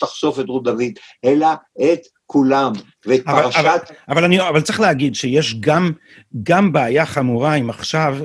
[0.00, 0.92] תחשוף את רות דוד,
[1.24, 1.46] אלא
[1.82, 2.72] את כולם,
[3.06, 3.58] ואת אבל, פרשת...
[3.58, 5.92] אבל, אבל, אני, אבל צריך להגיד שיש גם,
[6.42, 8.16] גם בעיה חמורה אם עכשיו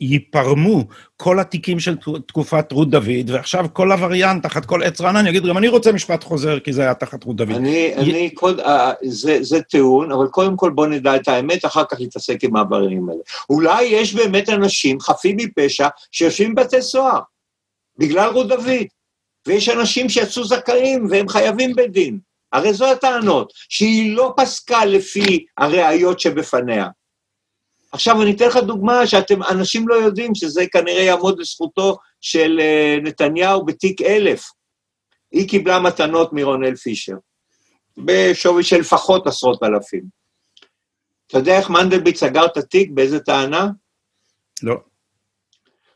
[0.00, 0.84] ייפרמו
[1.16, 1.96] כל התיקים של
[2.26, 6.24] תקופת רות דוד, ועכשיו כל עבריין תחת כל עץ רענן יגיד, גם אני רוצה משפט
[6.24, 7.50] חוזר, כי זה היה תחת רות דוד.
[7.50, 7.94] אני, י...
[7.94, 12.00] אני, קוד, אה, זה, זה טיעון, אבל קודם כל בוא נדע את האמת, אחר כך
[12.00, 13.20] נתעסק עם העבריינים האלה.
[13.50, 17.20] אולי יש באמת אנשים חפים מפשע שיושבים בבתי סוהר,
[17.98, 18.86] בגלל רות דוד,
[19.46, 22.27] ויש אנשים שיצאו זכאים והם חייבים בדין.
[22.52, 26.88] הרי זו הטענות, שהיא לא פסקה לפי הראיות שבפניה.
[27.92, 32.98] עכשיו אני אתן לך דוגמה שאתם, אנשים לא יודעים שזה כנראה יעמוד לזכותו של אה,
[33.02, 34.44] נתניהו בתיק אלף.
[35.32, 37.16] היא קיבלה מתנות מרונל פישר,
[37.96, 40.02] בשווי של לפחות עשרות אלפים.
[41.26, 42.90] אתה יודע איך מנדלבליט סגר את התיק?
[42.90, 43.68] באיזה טענה?
[44.62, 44.74] לא.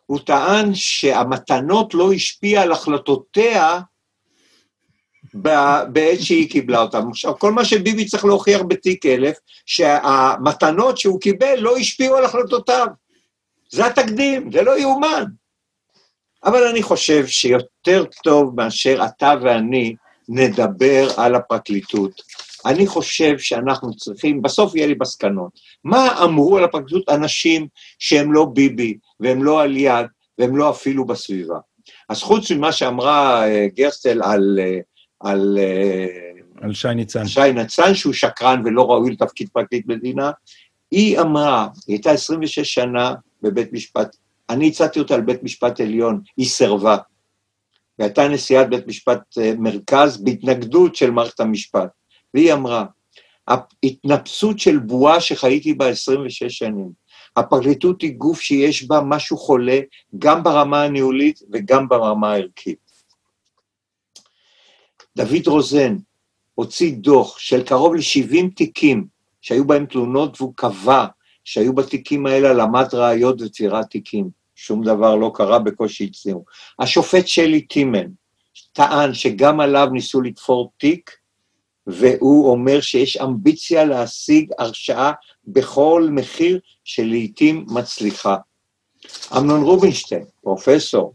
[0.07, 3.81] הוא טען שהמתנות לא השפיע על החלטותיה
[5.93, 7.09] בעת שהיא קיבלה אותם.
[7.11, 12.87] עכשיו, כל מה שביבי צריך להוכיח בתיק אלף, שהמתנות שהוא קיבל לא השפיעו על החלטותיו.
[13.71, 15.25] זה התקדים, זה לא יאומן.
[16.45, 19.95] אבל אני חושב שיותר טוב מאשר אתה ואני
[20.29, 22.23] נדבר על הפרקליטות.
[22.67, 25.53] אני חושב שאנחנו צריכים, בסוף יהיה לי מסקנות.
[25.85, 27.67] מה אמרו על הפרקליטות אנשים
[27.99, 30.07] שהם לא ביבי, והם לא על יד,
[30.39, 31.59] והם לא אפילו בסביבה?
[32.09, 34.79] אז חוץ ממה שאמרה אה, גרסטל על אה,
[35.23, 35.59] על...
[35.61, 36.07] אה,
[36.61, 37.27] על שי ניצן.
[37.27, 40.31] שי ניצן, שהוא שקרן ולא ראוי לתפקיד פרקליט מדינה.
[40.91, 44.17] היא אמרה, היא הייתה 26 שנה בבית משפט,
[44.51, 46.97] אני הצעתי אותה על בית משפט עליון, היא סירבה.
[47.99, 51.89] והייתה נשיאת בית משפט אה, מרכז בהתנגדות של מערכת המשפט.
[52.35, 52.85] והיא אמרה,
[53.49, 56.91] ההתנפסות של בועה שחייתי בה 26 שנים,
[57.37, 59.81] הפרקליטות היא גוף שיש בה משהו חולה,
[60.19, 62.92] גם ברמה הניהולית וגם ברמה הערכית.
[65.17, 65.97] דוד רוזן
[66.55, 69.07] הוציא דוח של קרוב ל-70 תיקים
[69.41, 71.07] שהיו בהם תלונות, והוא קבע
[71.45, 74.31] שהיו בתיקים האלה העלמת ראיות ותפירת תיקים.
[74.55, 76.45] שום דבר לא קרה, בקושי הצליחו.
[76.79, 78.07] השופט שלי טימן
[78.73, 81.11] טען שגם עליו ניסו לתפור תיק,
[81.87, 85.13] והוא אומר שיש אמביציה להשיג הרשעה
[85.45, 88.37] בכל מחיר שלעיתים מצליחה.
[89.37, 91.15] אמנון רובינשטיין, פרופסור,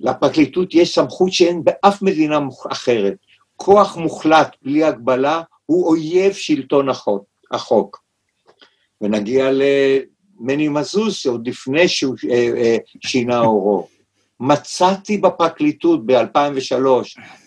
[0.00, 2.38] לפרקליטות יש סמכות שאין באף מדינה
[2.72, 3.14] אחרת.
[3.56, 6.88] כוח מוחלט בלי הגבלה הוא אויב שלטון
[7.50, 8.02] החוק.
[9.00, 13.86] ונגיע למני מזוז, עוד לפני שהוא אה, אה, שינה אורו.
[14.40, 16.86] מצאתי בפרקליטות ב-2003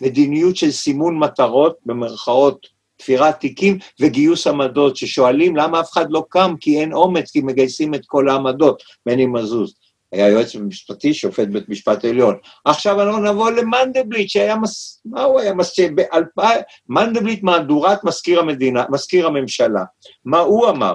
[0.00, 2.66] מדיניות של סימון מטרות, במרכאות
[2.96, 7.94] תפירת תיקים וגיוס עמדות, ששואלים למה אף אחד לא קם, כי אין אומץ, כי מגייסים
[7.94, 9.74] את כל העמדות, מני מזוז.
[10.14, 12.36] היה יועץ משפטי, שופט בית משפט עליון.
[12.64, 15.02] עכשיו אנחנו נבוא למנדלבליט, שהיה, מס...
[15.04, 15.54] מה הוא היה?
[15.54, 15.80] מס...
[15.94, 16.60] באלפיים...
[16.88, 19.84] מנדלבליט מהדורת מזכיר המדינה, מזכיר הממשלה.
[20.24, 20.94] מה הוא אמר?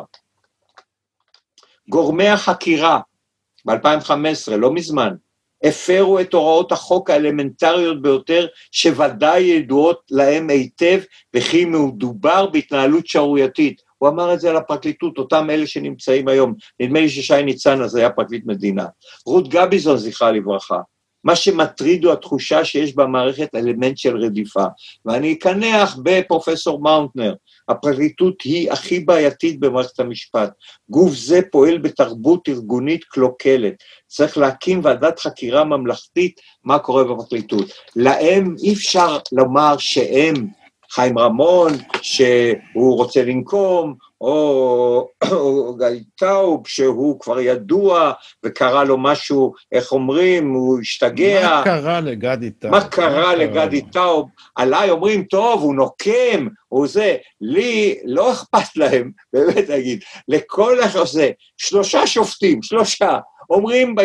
[1.89, 2.99] גורמי החקירה
[3.65, 5.13] ב-2015, לא מזמן,
[5.63, 10.99] הפרו את הוראות החוק האלמנטריות ביותר, שוודאי ידועות להם היטב,
[11.36, 13.88] וכי מדובר בהתנהלות שערורייתית.
[13.99, 16.53] הוא אמר את זה על הפרקליטות, אותם אלה שנמצאים היום.
[16.79, 18.85] נדמה לי ששי ניצן אז היה פרקליט מדינה.
[19.25, 20.79] רות גביזון, זכרה לברכה.
[21.23, 24.65] מה שמטריד הוא התחושה שיש במערכת אלמנט של רדיפה.
[25.05, 27.33] ואני אקנח בפרופסור מאונטנר,
[27.69, 30.51] הפרקליטות היא הכי בעייתית במערכת המשפט.
[30.89, 33.73] גוף זה פועל בתרבות ארגונית קלוקלת.
[34.07, 37.65] צריך להקים ועדת חקירה ממלכתית מה קורה בפרקליטות.
[37.95, 40.47] להם אי אפשר לומר שהם
[40.91, 41.71] חיים רמון,
[42.02, 48.12] שהוא רוצה לנקום, או, או גיא טאוב, שהוא כבר ידוע,
[48.45, 51.49] וקרה לו משהו, איך אומרים, הוא השתגע.
[51.49, 52.71] מה קרה לגדי טאוב?
[52.71, 54.30] מה קרה לגדי טאוב?
[54.56, 57.15] עליי אומרים, טוב, הוא נוקם, הוא זה.
[57.41, 63.95] לי לא אכפת להם, באמת להגיד, לכל הזה, שלושה שופטים, שלושה, אומרים,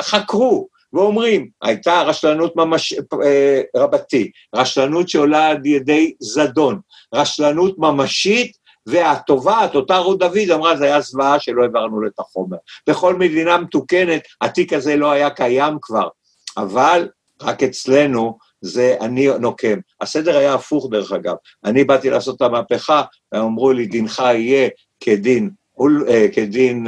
[0.00, 2.94] חקרו, ואומרים, הייתה רשלנות ממש...
[3.24, 6.80] אה, רבתי, רשלנות שעולה על ידי זדון,
[7.14, 12.56] רשלנות ממשית, והתובעת, אותה רות דוד, אמרה, זה היה זוועה שלא העברנו את החומר.
[12.88, 16.08] בכל מדינה מתוקנת, התיק הזה לא היה קיים כבר,
[16.56, 17.08] אבל
[17.42, 19.78] רק אצלנו זה אני נוקם.
[20.00, 21.34] הסדר היה הפוך, דרך אגב.
[21.64, 24.68] אני באתי לעשות את המהפכה, והם אמרו לי, דינך יהיה
[25.00, 25.50] כדין,
[26.08, 26.86] אה, כדין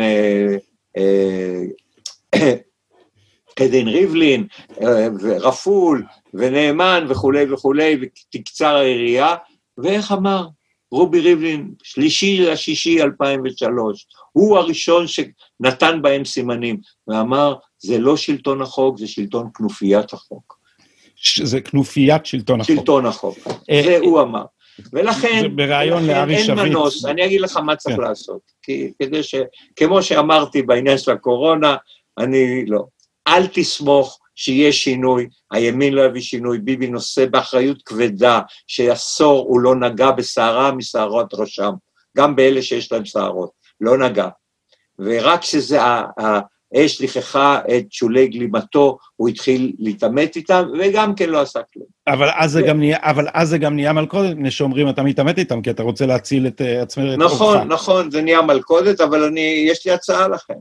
[3.60, 4.46] אה, אה, כדין ריבלין,
[4.82, 9.34] אה, ורפול, ונאמן וכולי וכולי, ותקצר העירייה,
[9.78, 10.46] ואיך אמר
[10.92, 16.76] רובי ריבלין, שלישי לשישי 2003, הוא הראשון שנתן בהם סימנים,
[17.08, 20.58] ואמר, זה לא שלטון החוק, זה שלטון כנופיית החוק.
[21.42, 22.76] זה כנופיית שלטון החוק.
[22.76, 23.38] שלטון החוק,
[23.84, 24.44] זה הוא אמר.
[24.92, 26.58] ולכן, בריאיון ולכן אין שביט.
[26.58, 28.02] מנוס, אני אגיד לך מה צריך כן.
[28.02, 28.40] לעשות.
[28.62, 29.34] כי כדי ש...
[29.76, 31.76] כמו שאמרתי בעניין של הקורונה,
[32.18, 32.84] אני לא.
[33.28, 39.74] אל תסמוך שיהיה שינוי, הימין לא יביא שינוי, ביבי נושא באחריות כבדה שעשור הוא לא
[39.74, 41.72] נגע בשערה משערות ראשם,
[42.16, 44.28] גם באלה שיש להם שערות, לא נגע.
[44.98, 51.60] ורק כשזה האש לכחה את שולי גלימתו, הוא התחיל להתעמת איתם, וגם כן לא עשה
[51.72, 51.86] כלום.
[52.06, 55.02] אבל אז זה ו- גם נהיה, אבל אז זה גם נהיה מלכודת, מפני שאומרים אתה
[55.02, 57.04] מתעמת איתם, כי אתה רוצה להציל את אה, עצמך.
[57.18, 57.68] נכון.
[57.68, 60.54] נכון, זה נהיה מלכודת, אבל אני, יש לי הצעה לכם.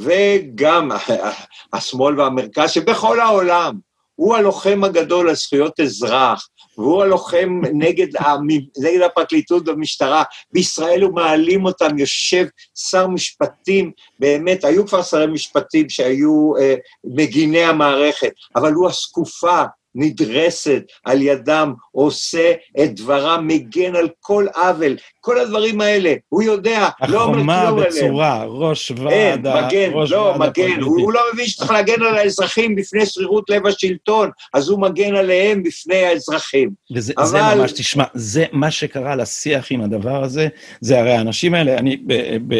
[0.00, 0.90] וגם
[1.72, 3.78] השמאל והמרכז, שבכל העולם,
[4.14, 10.22] הוא הלוחם הגדול על זכויות אזרח, והוא הלוחם נגד, המ- נגד הפרקליטות והמשטרה.
[10.52, 12.46] בישראל הוא מעלים אותם, יושב
[12.90, 19.62] שר משפטים, באמת, היו כבר שרי משפטים שהיו אה, מגיני המערכת, אבל הוא השקופה,
[19.96, 26.88] נדרסת על ידם, עושה את דברם, מגן על כל עוול, כל הדברים האלה, הוא יודע,
[27.08, 27.92] לא אומר החומה כלום עליהם.
[27.96, 29.66] בצורה, ראש אין, ועד ה...
[29.66, 30.80] מגן, ראש לא, ועד מגן.
[30.80, 35.14] הוא, הוא לא מבין שצריך להגן על האזרחים בפני שרירות לב השלטון, אז הוא מגן
[35.14, 36.70] עליהם בפני האזרחים.
[36.94, 40.48] וזה אבל- זה ממש, תשמע, זה מה שקרה לשיח עם הדבר הזה,
[40.80, 42.12] זה הרי האנשים האלה, אני, ב,
[42.48, 42.54] ב,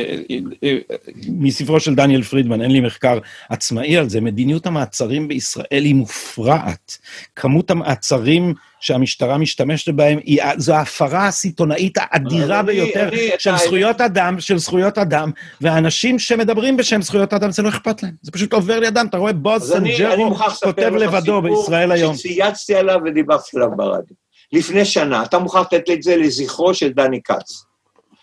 [1.29, 3.19] מספרו של דניאל פרידמן, אין לי מחקר
[3.49, 6.99] עצמאי על זה, מדיניות המעצרים בישראל היא מופרעת.
[7.37, 13.65] כמות המעצרים שהמשטרה משתמשת בהם, היא, זו ההפרה הסיטונאית האדירה אני- ביותר אני- של אתה-
[13.65, 18.13] זכויות אדם, של זכויות אדם, ואנשים שמדברים בשם זכויות אדם, זה לא אכפת להם.
[18.23, 21.03] זה פשוט עובר לידם, אתה רואה בוס אז אני, אני סנג'רו מוכרח לספר כותב לך
[21.03, 22.17] לבדו סיפור בישראל היום.
[22.17, 24.17] שצייצתי עליו ודיברתי עליו ברדיו.
[24.53, 27.65] לפני שנה, אתה מוכרח לתת את זה לזכרו של דני כץ.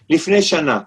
[0.09, 0.79] לפני שנה,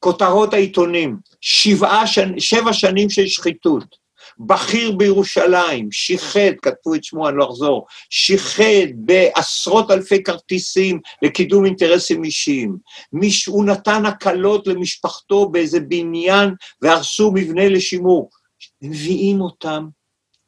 [0.00, 2.40] כותרות העיתונים, שבעה שנ...
[2.40, 4.03] שבע שנים של שחיתות.
[4.38, 12.24] בכיר בירושלים, שיחד, כתבו את שמו, אני לא אחזור, שיחד בעשרות אלפי כרטיסים לקידום אינטרסים
[12.24, 12.76] אישיים.
[13.12, 18.30] מיש, הוא נתן הקלות למשפחתו באיזה בניין והרסו מבנה לשימור.
[18.82, 19.88] מביאים אותם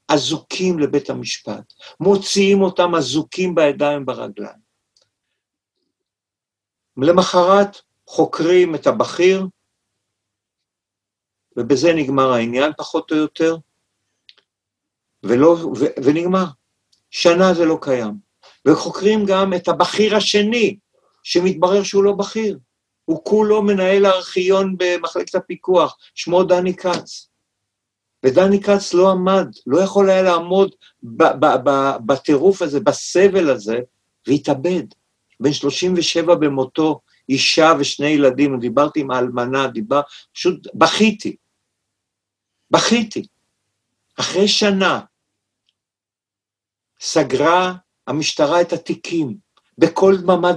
[0.09, 4.67] אזוקים לבית המשפט, מוציאים אותם אזוקים בידיים וברגליים.
[6.97, 9.47] למחרת חוקרים את הבכיר,
[11.57, 13.57] ובזה נגמר העניין פחות או יותר,
[15.29, 16.45] ולא, ו, ונגמר.
[17.11, 18.15] שנה זה לא קיים.
[18.69, 20.77] וחוקרים גם את הבכיר השני,
[21.23, 22.59] שמתברר שהוא לא בכיר.
[23.05, 27.29] הוא כולו מנהל הארכיון במחלקת הפיקוח, שמו דני כץ.
[28.25, 30.75] ודני כץ לא עמד, לא יכול היה לעמוד
[32.07, 33.79] בטירוף הזה, בסבל הזה,
[34.27, 34.85] והתאבד.
[35.41, 40.01] בן 37 במותו, אישה ושני ילדים, דיברתי עם האלמנה, דיבר,
[40.33, 41.37] פשוט בכיתי.
[42.71, 43.27] בכיתי.
[44.21, 45.01] אחרי שנה
[47.01, 47.75] סגרה
[48.07, 49.37] המשטרה את התיקים
[49.79, 50.53] בכל דממה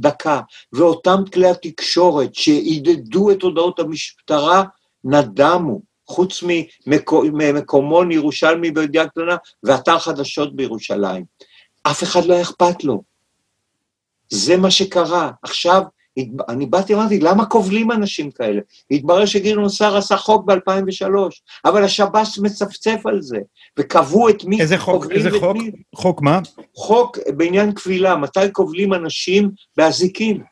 [0.00, 0.40] דקה,
[0.72, 4.64] ואותם כלי התקשורת שעידדו את הודעות המשטרה,
[5.04, 6.44] נדמו, חוץ
[6.86, 11.24] ממקו, ממקומון ירושלמי בידיעה קטנה ואתר חדשות בירושלים.
[11.82, 13.02] אף אחד לא היה אכפת לו.
[14.30, 15.30] זה מה שקרה.
[15.42, 15.82] עכשיו,
[16.48, 18.60] אני באתי ואמרתי, למה כובלים אנשים כאלה?
[18.90, 21.08] התברר שגדעון סער עשה חוק ב-2003,
[21.64, 23.38] אבל השב"ס מצפצף על זה,
[23.78, 25.06] וקבעו את מי איזה חוק?
[25.10, 25.56] איזה חוק?
[25.56, 25.70] מי.
[25.94, 26.40] חוק מה?
[26.76, 30.42] חוק בעניין כבילה, מתי כובלים אנשים באזיקים.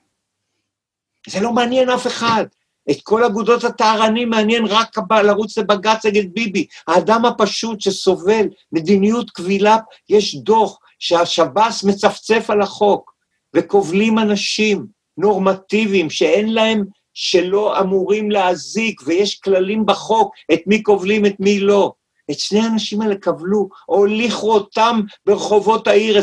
[1.28, 2.44] זה לא מעניין אף אחד.
[2.90, 6.66] את כל אגודות הטהרנים מעניין רק לרוץ לבג"ץ נגד ביבי.
[6.88, 9.76] האדם הפשוט שסובל מדיניות כבילה,
[10.08, 13.14] יש דוח שהשב"ס מצפצף על החוק,
[13.54, 14.86] וכובלים אנשים
[15.18, 21.92] נורמטיביים שאין להם, שלא אמורים להזיק, ויש כללים בחוק את מי כובלים, את מי לא.
[22.30, 26.20] את שני האנשים האלה כבלו, הוליכו אותם ברחובות העיר 20-30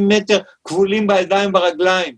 [0.00, 2.16] מטר, כבולים בידיים וברגליים.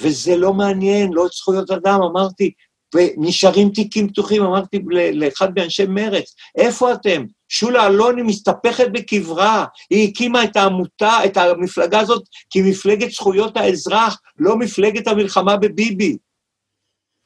[0.00, 2.52] וזה לא מעניין, לא את זכויות אדם, אמרתי,
[2.94, 4.78] ונשארים תיקים פתוחים, אמרתי
[5.12, 7.24] לאחד מאנשי מרץ, איפה אתם?
[7.48, 14.56] שולה אלוני מסתפחת בקברה, היא הקימה את העמותה, את המפלגה הזאת, כמפלגת זכויות האזרח, לא
[14.56, 16.16] מפלגת המלחמה בביבי.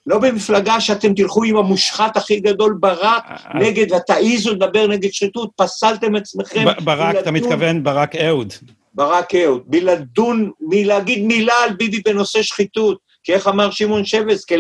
[0.07, 3.25] לא במפלגה שאתם תלכו עם המושחת הכי גדול ברק
[3.55, 6.65] נגד, ותעיזו לדבר נגד שחיתות, פסלתם עצמכם.
[6.85, 8.53] ברק, אתה מתכוון ברק אהוד.
[8.95, 12.99] ברק אהוד, מלדון, מלהגיד מילה על ביבי בנושא שחיתות.
[13.23, 14.57] כי איך אמר שמעון שבס, כי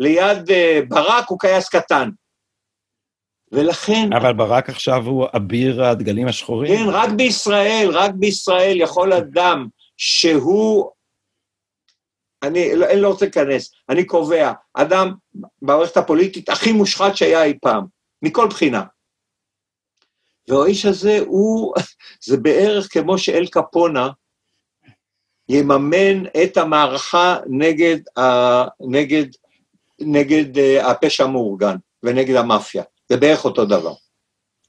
[0.00, 2.10] ליד, uh, ברק הוא כייס קטן.
[3.52, 6.76] ולכן, אבל ברק עכשיו הוא אביר הדגלים השחורים.
[6.76, 10.90] כן, רק בישראל, רק בישראל יכול אדם שהוא,
[12.42, 15.14] אני לא, אני לא רוצה להיכנס, אני קובע, אדם
[15.62, 17.84] במערכת הפוליטית הכי מושחת שהיה אי פעם,
[18.22, 18.84] מכל בחינה.
[20.48, 21.74] והאיש הזה הוא,
[22.26, 24.08] זה בערך כמו שאל קפונה
[25.48, 28.22] יממן את המערכה נגד, ה,
[28.80, 29.26] נגד,
[30.00, 32.82] נגד אה, הפשע המאורגן ונגד המאפיה.
[33.08, 33.92] זה בערך אותו דבר.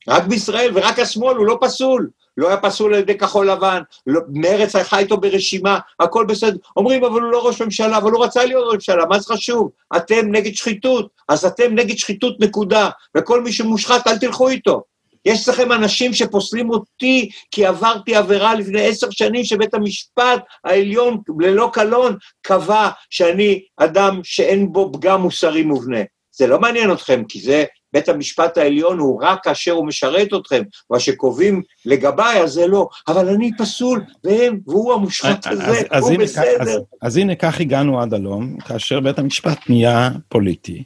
[0.08, 2.10] רק בישראל, ורק השמאל, הוא לא פסול.
[2.38, 6.58] לא היה פסול על ידי כחול לבן, לא, מרץ הלכה איתו ברשימה, הכל בסדר.
[6.78, 9.70] אומרים, אבל הוא לא ראש ממשלה, אבל הוא רצה להיות ראש ממשלה, מה זה חשוב?
[9.96, 14.84] אתם נגד שחיתות, אז אתם נגד שחיתות נקודה, וכל מי שמושחת, אל תלכו איתו.
[15.26, 21.70] יש לכם אנשים שפוסלים אותי כי עברתי עבירה לפני עשר שנים שבית המשפט העליון ללא
[21.74, 26.02] קלון קבע שאני אדם שאין בו פגם מוסרי מובנה.
[26.32, 30.64] זה לא מעניין אתכם, כי זה בית המשפט העליון הוא רק כאשר הוא משרת אתכם,
[30.90, 32.88] מה שקובעים לגביי, אז זה לא.
[33.08, 36.62] אבל אני פסול, והם, והוא המושחת הזה, אז, הוא אז בסדר.
[36.62, 40.84] אז, אז הנה, כך הגענו עד הלום, כאשר בית המשפט נהיה פוליטי.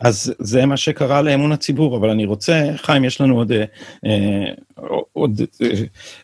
[0.00, 3.52] אז זה מה שקרה לאמון הציבור, אבל אני רוצה, חיים, יש לנו עוד,
[4.06, 4.44] אה,
[5.12, 5.68] עוד אה,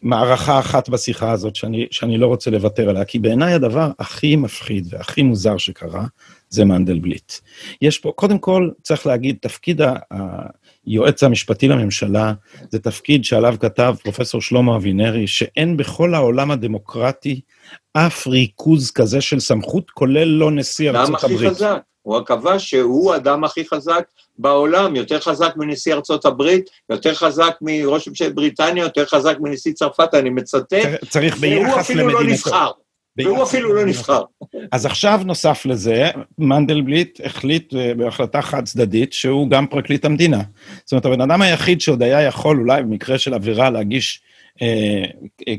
[0.02, 4.86] מערכה אחת בשיחה הזאת שאני, שאני לא רוצה לוותר עליה, כי בעיניי הדבר הכי מפחיד
[4.90, 6.04] והכי מוזר שקרה,
[6.48, 7.32] זה מנדלבליט.
[7.82, 9.80] יש פה, קודם כל, צריך להגיד, תפקיד
[10.86, 12.32] היועץ המשפטי לממשלה,
[12.70, 17.40] זה תפקיד שעליו כתב פרופסור שלמה אבינרי, שאין בכל העולם הדמוקרטי
[17.92, 21.40] אף ריכוז כזה של סמכות, כולל לא נשיא ארצות הברית.
[21.40, 21.89] למה הכי חזק?
[22.02, 24.04] הוא קבע שהוא האדם הכי חזק
[24.38, 30.14] בעולם, יותר חזק מנשיא ארצות הברית, יותר חזק מראש ממשלת בריטניה, יותר חזק מנשיא צרפת,
[30.14, 30.72] אני מצטט.
[31.08, 31.70] צריך ביחס למדינתו.
[31.70, 32.70] והוא אפילו לא נבחר.
[33.18, 34.22] והוא אפילו לא נבחר.
[34.72, 40.40] אז עכשיו נוסף לזה, מנדלבליט החליט אה, בהחלטה חד צדדית שהוא גם פרקליט המדינה.
[40.84, 44.22] זאת אומרת, הבן אדם היחיד שעוד היה יכול אולי במקרה של עבירה להגיש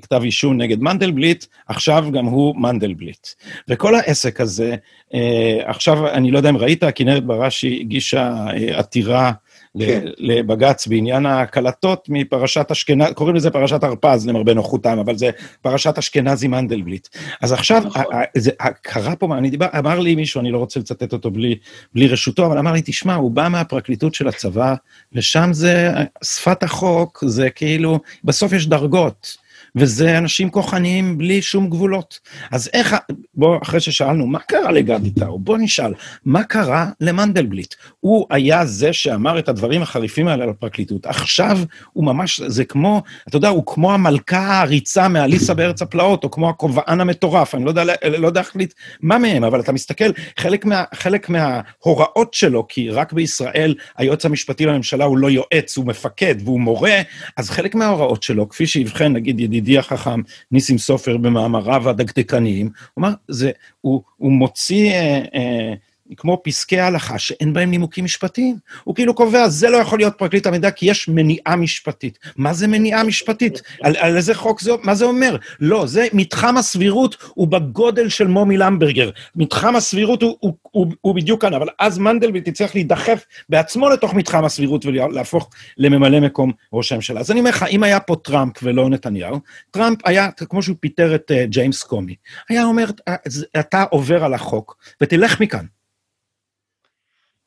[0.02, 3.28] כתב אישום נגד מנדלבליט, עכשיו גם הוא מנדלבליט.
[3.68, 4.76] וכל העסק הזה,
[5.14, 9.32] אה, עכשיו, אני לא יודע אם ראית, כנרת בראשי הגישה אה, עתירה
[9.80, 10.05] כן.
[10.17, 15.30] לבג"ץ בעניין ההקלטות מפרשת אשכנז, קוראים לזה פרשת הרפז למרבה נוחותם, אבל זה
[15.61, 17.07] פרשת אשכנזי מנדלבליט.
[17.41, 18.03] אז עכשיו, נכון.
[18.38, 18.51] זה
[18.82, 21.57] קרה פה, אני דיבר, אמר לי מישהו, אני לא רוצה לצטט אותו בלי,
[21.93, 24.76] בלי רשותו, אבל אמר לי, תשמע, הוא בא מהפרקליטות של הצבא,
[25.13, 25.91] ושם זה,
[26.24, 29.38] שפת החוק, זה כאילו, בסוף יש דרגות.
[29.76, 32.19] וזה אנשים כוחניים בלי שום גבולות.
[32.51, 32.95] אז איך,
[33.36, 35.39] בוא, אחרי ששאלנו, מה קרה לגדי טאו?
[35.39, 35.93] בוא נשאל,
[36.26, 37.76] מה קרה למנדלבליט?
[37.99, 41.05] הוא היה זה שאמר את הדברים החריפים האלה לפרקליטות.
[41.05, 41.59] עכשיו
[41.93, 46.49] הוא ממש, זה כמו, אתה יודע, הוא כמו המלכה העריצה מאליסה בארץ הפלאות, או כמו
[46.49, 47.84] הכובען המטורף, אני לא יודע,
[48.17, 53.13] לא יודע להחליט מה מהם, אבל אתה מסתכל, חלק, מה, חלק מההוראות שלו, כי רק
[53.13, 57.01] בישראל היועץ המשפטי לממשלה הוא לא יועץ, הוא מפקד והוא מורה,
[57.38, 63.01] אז חלק מההוראות שלו, כפי שיבחן, נגיד, ידידי ידידי החכם ניסים סופר במאמריו הדקדקניים, הוא
[63.01, 63.51] אמר, זה,
[63.82, 65.74] הוא, הוא מוציא אה, אה,
[66.18, 68.57] כמו פסקי ההלכה שאין בהם נימוקים משפטיים.
[68.84, 72.20] הוא כאילו קובע, זה לא יכול להיות פרקליט המדינה כי יש מניעה משפטית.
[72.36, 73.62] מה זה מניעה משפטית?
[73.82, 75.36] על, על איזה חוק זה, מה זה אומר?
[75.59, 79.09] לא, זה מתחם הסבירות הוא בגודל של מומי למברגר.
[79.36, 84.14] מתחם הסבירות הוא, הוא, הוא, הוא בדיוק כאן, אבל אז מנדלבליט יצטרך להידחף בעצמו לתוך
[84.14, 87.20] מתחם הסבירות ולהפוך לממלא מקום ראש הממשלה.
[87.20, 89.39] אז אני אומר לך, אם היה פה טראמפ ולא נתניהו,
[89.72, 92.16] טראמפ היה, כמו שהוא פיטר את אה, ג'יימס קומי,
[92.49, 93.16] היה אומר, אה,
[93.59, 95.66] אתה עובר על החוק ותלך מכאן.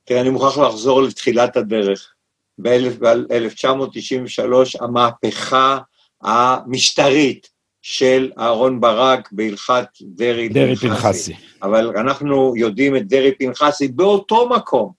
[0.07, 2.15] כן, אני מוכרח לחזור לתחילת הדרך.
[2.63, 4.41] ב-1993
[4.81, 5.79] המהפכה
[6.23, 7.49] המשטרית
[7.83, 11.35] של אהרן ברק בהלכת דרעי פנחסי.
[11.63, 14.93] אבל אנחנו יודעים את דרעי פנחסי באותו מקום,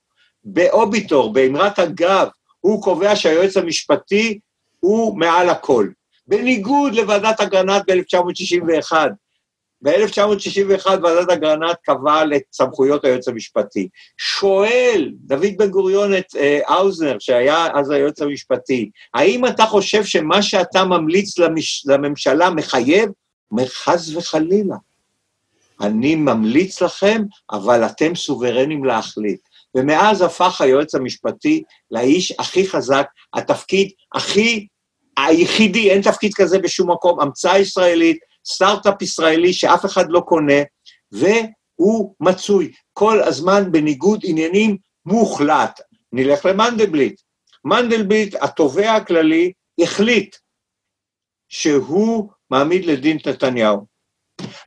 [0.44, 2.28] באוביטור, באמרת אגב,
[2.60, 4.40] הוא קובע שהיועץ המשפטי
[4.80, 5.90] הוא מעל הכל.
[6.28, 8.94] בניגוד לוועדת אגרנט ב-1961,
[9.86, 13.90] ב-1961 ועדת אגרנט קבעה את סמכויות היועץ המשפטי.
[14.18, 20.42] שואל דוד בן גוריון את אה, האוזנר, שהיה אז היועץ המשפטי, האם אתה חושב שמה
[20.42, 23.10] שאתה ממליץ למש, לממשלה מחייב?
[23.52, 24.76] אומר, חס וחלילה.
[25.82, 27.22] אני ממליץ לכם,
[27.52, 29.40] אבל אתם סוברנים להחליט.
[29.76, 34.68] ומאז הפך היועץ המשפטי לאיש הכי חזק, התפקיד הכי,
[35.18, 38.18] היחידי, אין תפקיד כזה בשום מקום, המצאה ישראלית,
[38.48, 40.62] סטארט-אפ ישראלי שאף אחד לא קונה,
[41.12, 45.82] והוא מצוי כל הזמן בניגוד עניינים מוחלט.
[46.12, 47.22] נלך למנדלבליט.
[47.66, 50.36] מנדלבליט, התובע הכללי, החליט
[51.50, 53.86] שהוא מעמיד לדין נתניהו.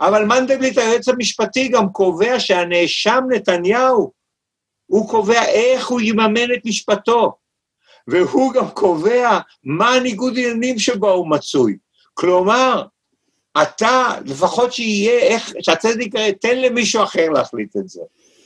[0.00, 4.12] אבל מנדלבליט, היועץ המשפטי, גם קובע שהנאשם נתניהו,
[4.86, 7.36] הוא קובע איך הוא יממן את משפטו,
[8.08, 11.76] והוא גם קובע מה הניגוד עניינים שבו הוא מצוי.
[12.14, 12.86] כלומר,
[13.62, 18.00] אתה, לפחות שיהיה, איך, שהצדק יקרה, תן למישהו אחר להחליט את זה.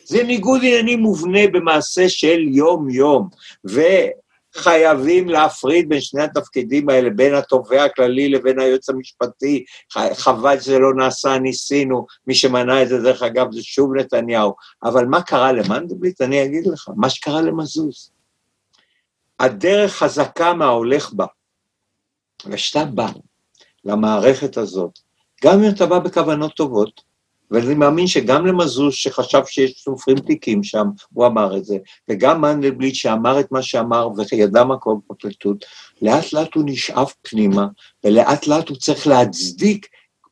[0.05, 3.29] זה ניגוד עניינים מובנה במעשה של יום-יום.
[4.57, 9.65] חייבים להפריד בין שני התפקידים האלה, בין התובע הכללי לבין היועץ המשפטי.
[10.15, 12.07] חבל שזה לא נעשה, ניסינו.
[12.27, 14.55] מי שמנע את זה, דרך אגב, זה שוב נתניהו.
[14.85, 16.21] אבל מה קרה למנדלבליט?
[16.21, 18.11] אני אגיד לך, מה שקרה למזוז.
[19.41, 21.27] הדרך חזקה מההולך בה.
[22.47, 23.07] וכשאתה בא
[23.85, 24.99] למערכת הזאת,
[25.43, 27.13] גם אם אתה בא בכוונות טובות,
[27.51, 31.77] ואני מאמין שגם למזוז, שחשב שיש סופרים תיקים שם, הוא אמר את זה,
[32.09, 35.65] וגם מנדלבליט שאמר את מה שאמר וידע מה קורה בפרקליטות,
[36.03, 37.67] לאט לאט הוא נשאב פנימה,
[38.05, 39.87] ולאט לאט הוא צריך להצדיק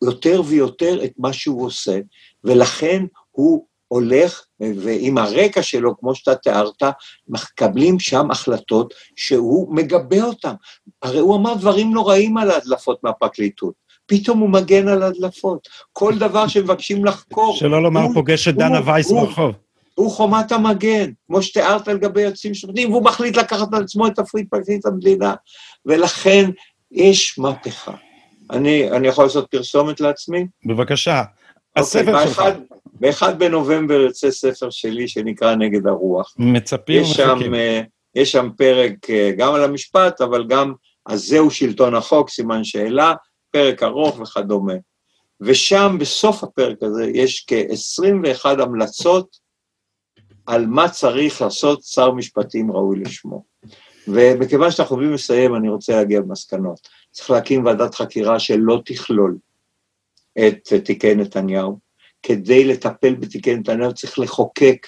[0.05, 2.01] יותר ויותר את מה שהוא עושה,
[2.45, 6.83] ולכן הוא הולך, ועם הרקע שלו, כמו שאתה תיארת,
[7.29, 10.55] מקבלים שם החלטות שהוא מגבה אותן.
[11.03, 13.90] הרי הוא אמר דברים נוראים על ההדלפות מהפרקליטות.
[14.11, 15.69] פתאום הוא מגן על הדלפות.
[15.93, 17.57] כל דבר שמבקשים לחקור...
[17.57, 19.55] שלא לומר פוגש את דנה וייס ברחוב.
[19.95, 24.49] הוא חומת המגן, כמו שתיארת לגבי יוצאים שופטים, והוא מחליט לקחת על עצמו את תפריט
[24.51, 25.35] פרקליט המדינה.
[25.87, 26.51] ולכן
[26.93, 27.93] יש מהפכה.
[28.51, 30.47] אני, אני יכול לעשות פרסומת לעצמי?
[30.67, 31.21] בבקשה.
[31.21, 32.43] אוקיי, הספר שלך.
[33.01, 36.35] ב-1 בנובמבר יוצא ספר שלי שנקרא נגד הרוח.
[36.39, 37.55] מצפים ומחכים.
[37.55, 37.81] אה,
[38.15, 40.73] יש שם פרק אה, גם על המשפט, אבל גם
[41.07, 43.15] אז זהו שלטון החוק, סימן שאלה,
[43.51, 44.75] פרק ארוך וכדומה.
[45.41, 49.37] ושם, בסוף הפרק הזה, יש כ-21 המלצות
[50.47, 53.45] על מה צריך לעשות שר משפטים ראוי לשמו.
[54.09, 56.89] ומכיוון שאנחנו חייבים לסיים, אני רוצה להגיע למסקנות.
[57.11, 59.39] צריך להקים ועדת חקירה שלא תכלול
[60.39, 61.79] את תיקי נתניהו.
[62.23, 64.87] כדי לטפל בתיקי נתניהו צריך לחוקק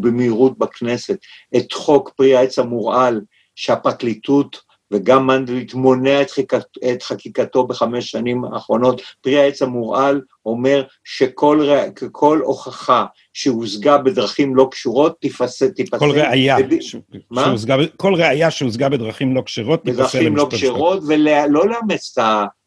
[0.00, 1.18] במהירות בכנסת
[1.56, 3.20] את חוק פרי העץ המורעל,
[3.54, 4.60] שהפרקליטות
[4.92, 9.02] וגם מנדלבליט מונע את, חיקת, את חקיקתו בחמש שנים האחרונות.
[9.20, 15.66] פרי העץ המורעל אומר שכל הוכחה שהושגה בדרכים לא קשורות תיפסל.
[15.98, 16.80] כל ראייה, בד...
[16.80, 16.96] ש...
[17.34, 22.24] שהושגה, כל ראייה שהושגה בדרכים לא קשורות תיפסל בדרכים לא קשורות, ולא לאמץ את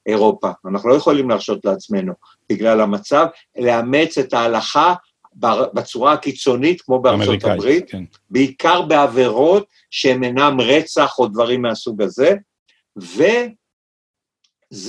[0.07, 2.13] האירופה, אנחנו לא יכולים להרשות לעצמנו
[2.49, 3.25] בגלל המצב,
[3.57, 4.93] לאמץ את ההלכה
[5.73, 8.03] בצורה הקיצונית, כמו בארצות הברית, כן.
[8.29, 12.35] בעיקר בעבירות שהן אינם רצח או דברים מהסוג הזה,
[12.97, 13.47] וזה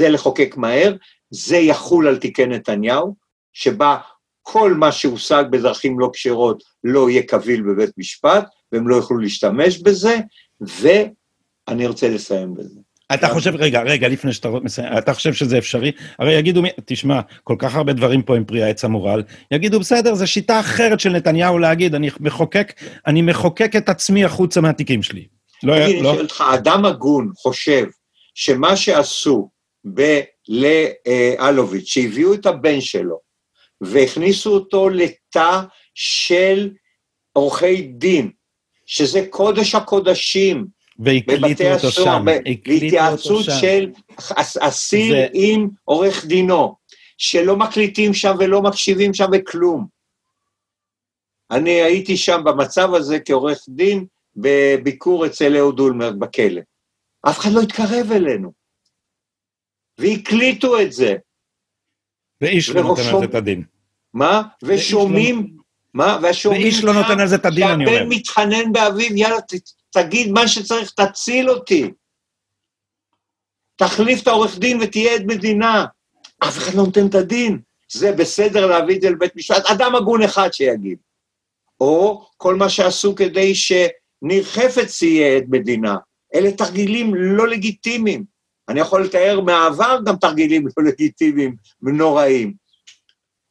[0.09, 0.97] לחוקק מהר,
[1.31, 3.15] זה יחול על תיקי נתניהו,
[3.53, 3.99] שבה
[4.43, 9.79] כל מה שהושג בדרכים לא כשרות לא יהיה קביל בבית משפט, והם לא יוכלו להשתמש
[9.79, 10.17] בזה,
[10.61, 12.81] ואני רוצה לסיים בזה.
[13.15, 15.93] אתה חושב, רגע, רגע, לפני שאתה מסיים, אתה חושב שזה אפשרי?
[16.19, 20.27] הרי יגידו, תשמע, כל כך הרבה דברים פה עם פרי העץ המורל, יגידו, בסדר, זו
[20.27, 22.73] שיטה אחרת של נתניהו להגיד, אני מחוקק,
[23.07, 25.27] אני מחוקק את עצמי החוצה מהתיקים שלי.
[25.63, 26.13] לא, אני לא...
[26.13, 27.87] שואל אותך, אדם הגון חושב
[28.35, 29.51] שמה שעשו
[30.49, 33.19] לאלוביץ', שהביאו את הבן שלו,
[33.81, 35.61] והכניסו אותו לתא
[35.95, 36.71] של
[37.33, 38.31] עורכי דין,
[38.87, 40.67] שזה קודש הקודשים,
[40.99, 42.25] והקליטו אותו שם.
[42.25, 43.91] בהתייעצות של
[44.59, 45.27] אסיר זה...
[45.35, 46.77] עם עורך דינו,
[47.19, 49.87] שלא מקליטים שם ולא מקשיבים שם וכלום.
[51.51, 56.61] אני הייתי שם במצב הזה כעורך דין בביקור אצל אהוד אולמרט בכלא.
[57.29, 58.53] אף אחד לא התקרב אלינו.
[59.99, 61.17] והקליטו את זה.
[62.41, 63.65] ואיש לא נותן על זה את הדין.
[64.15, 64.43] מה?
[64.63, 65.57] ושומעים,
[65.95, 66.19] מה?
[66.23, 66.63] והשומעים...
[66.63, 67.99] ואיש לא נותן על זה את הדין, אני אומר.
[67.99, 69.37] שהבן מתחנן באביו, יאללה,
[69.93, 71.91] תגיד מה שצריך, תציל אותי.
[73.77, 75.85] תחליף את העורך דין ותהיה עד מדינה.
[76.39, 77.59] אף אחד לא נותן את הדין.
[77.93, 80.99] זה בסדר להביא את זה לבית משפט, אדם הגון אחד שיגיד.
[81.81, 85.97] או כל מה שעשו כדי שניר חפץ יהיה עד מדינה.
[86.35, 88.25] אלה תרגילים לא לגיטימיים.
[88.69, 92.55] אני יכול לתאר מהעבר גם תרגילים לא לגיטימיים ונוראים.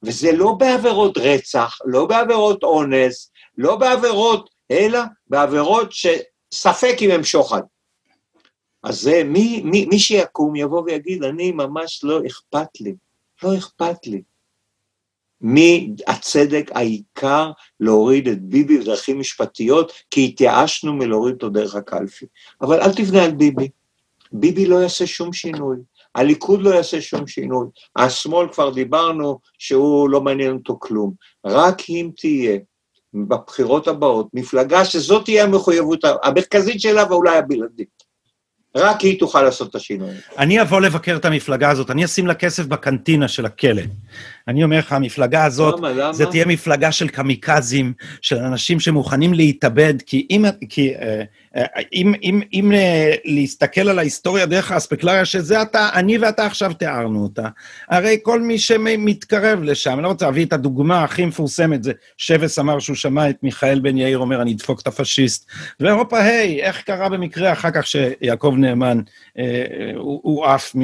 [0.04, 5.92] וזה לא בעבירות רצח, לא בעבירות אונס, לא בעבירות, אלא בעבירות
[6.54, 7.62] ספק אם הם שוחד.
[8.84, 12.94] אז זה, מי, מי, מי שיקום יבוא ויגיד, אני ממש לא אכפת לי,
[13.44, 14.22] לא אכפת לי.
[15.42, 22.26] מהצדק העיקר להוריד את ביבי בדרכים משפטיות, כי התייאשנו מלהוריד אותו דרך הקלפי.
[22.62, 23.70] אבל אל תבנה על ביבי.
[24.32, 25.78] ביבי לא יעשה שום שינוי.
[26.16, 27.68] הליכוד לא יעשה שום שינוי.
[27.96, 31.14] השמאל כבר דיברנו שהוא לא מעניין אותו כלום.
[31.46, 32.60] רק אם תהיה
[33.14, 38.12] בבחירות הבאות, מפלגה שזאת תהיה המחויבות המרכזית שלה ואולי הבלעדית.
[38.76, 40.10] רק היא תוכל לעשות את השינוי.
[40.38, 43.82] אני אבוא לבקר את המפלגה הזאת, אני אשים לה כסף בקנטינה של הכלא.
[44.48, 46.14] אני אומר לך, המפלגה הזאת, למה, למה?
[46.14, 50.46] זה תהיה מפלגה של קמיקזים, של אנשים שמוכנים להתאבד, כי אם...
[50.70, 51.02] כי uh,
[51.94, 57.24] אם, אם, אם אה, להסתכל על ההיסטוריה דרך האספקלריה, שזה אתה, אני ואתה עכשיו תיארנו
[57.24, 57.48] אותה,
[57.90, 62.60] הרי כל מי שמתקרב לשם, אני לא רוצה להביא את הדוגמה הכי מפורסמת, זה שבס
[62.60, 65.46] אמר שהוא שמע את מיכאל בן יאיר אומר, אני אדפוק את הפשיסט,
[65.80, 69.02] ואירופה, היי, איך קרה במקרה אחר כך שיעקב נאמן,
[69.40, 69.66] אה,
[69.98, 70.76] הוא עף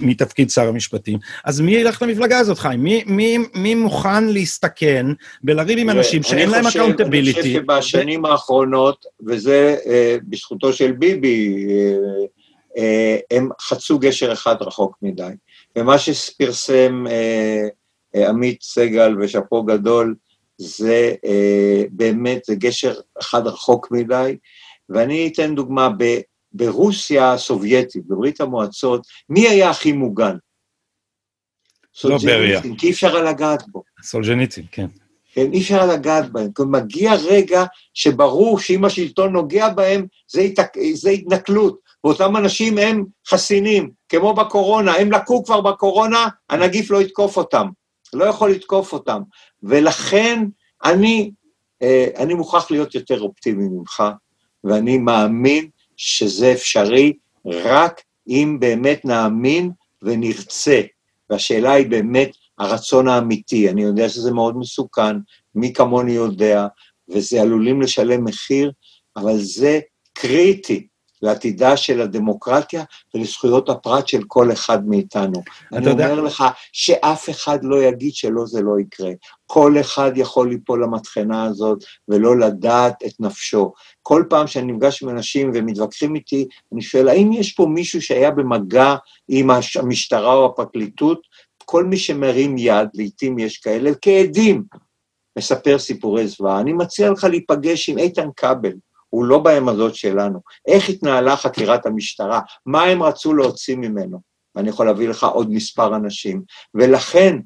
[0.00, 1.18] מתפקיד שר המשפטים.
[1.44, 2.82] אז מי ילך למפלגה הזאת, חיים?
[2.82, 5.06] מי, מי, מי מוכן להסתכן
[5.42, 7.40] בלריב עם אנשים שאין להם accountability?
[7.40, 8.41] אני חושב שבשנים האחרונות,
[9.26, 11.96] וזה אה, בזכותו של ביבי, אה,
[12.78, 15.32] אה, הם חצו גשר אחד רחוק מדי.
[15.78, 17.04] ומה שפרסם
[18.14, 20.14] עמית סגל ושאפו גדול,
[20.58, 21.14] זה
[21.90, 24.36] באמת, זה גשר אחד רחוק מדי.
[24.88, 26.20] ואני אתן דוגמה, ב,
[26.52, 30.36] ברוסיה הסובייטית, בברית המועצות, מי היה הכי מוגן?
[32.04, 32.62] לא בריה.
[32.78, 33.82] כי אי אפשר לגעת בו.
[34.02, 34.86] סולג'ניצין, כן.
[35.32, 36.48] כן, אי אפשר לגעת בהם.
[36.54, 37.64] כי מגיע רגע
[37.94, 40.68] שברור שאם השלטון נוגע בהם, זה, התק...
[40.94, 41.78] זה התנכלות.
[42.04, 47.66] ואותם אנשים הם חסינים, כמו בקורונה, הם לקו כבר בקורונה, הנגיף לא יתקוף אותם,
[48.12, 49.22] לא יכול לתקוף אותם.
[49.62, 50.44] ולכן
[50.84, 51.30] אני,
[51.82, 54.02] אה, אני מוכרח להיות יותר אופטימי ממך,
[54.64, 57.12] ואני מאמין שזה אפשרי
[57.46, 59.70] רק אם באמת נאמין
[60.02, 60.80] ונרצה.
[61.30, 62.30] והשאלה היא באמת
[62.62, 63.70] הרצון האמיתי.
[63.70, 65.16] אני יודע שזה מאוד מסוכן,
[65.54, 66.66] מי כמוני יודע,
[67.08, 68.72] וזה עלולים לשלם מחיר,
[69.16, 69.80] אבל זה
[70.12, 70.86] קריטי
[71.22, 72.84] לעתידה של הדמוקרטיה
[73.14, 75.42] ולזכויות הפרט של כל אחד מאיתנו.
[75.72, 76.10] אני יודע...
[76.10, 79.10] אומר לך שאף אחד לא יגיד שלא זה לא יקרה.
[79.46, 83.72] כל אחד יכול ליפול למטחנה הזאת ולא לדעת את נפשו.
[84.02, 88.30] כל פעם שאני נפגש עם אנשים ומתווכחים איתי, אני שואל, האם יש פה מישהו שהיה
[88.30, 88.94] במגע
[89.28, 91.20] עם המשטרה או הפרקליטות?
[91.72, 94.64] כל מי שמרים יד, לעתים יש כאלה, כעדים,
[95.38, 96.60] מספר סיפורי זוועה.
[96.60, 98.72] אני מציע לך להיפגש עם איתן כבל,
[99.08, 100.40] הוא לא בעמדות שלנו.
[100.68, 102.40] איך התנהלה חקירת המשטרה?
[102.66, 104.20] מה הם רצו להוציא ממנו?
[104.54, 106.42] ואני יכול להביא לך עוד מספר אנשים.
[106.74, 107.38] ולכן,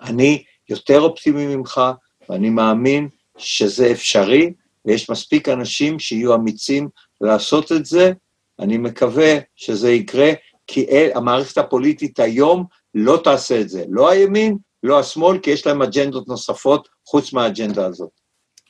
[0.00, 1.80] אני יותר אופטימי ממך,
[2.28, 4.52] ואני מאמין שזה אפשרי,
[4.84, 6.88] ויש מספיק אנשים שיהיו אמיצים
[7.20, 8.12] לעשות את זה.
[8.58, 10.32] אני מקווה שזה יקרה,
[10.66, 12.64] כי המערכת הפוליטית היום
[12.94, 13.84] לא תעשה את זה.
[13.88, 18.10] לא הימין, לא השמאל, כי יש להם אג'נדות נוספות חוץ מהאג'נדה הזאת.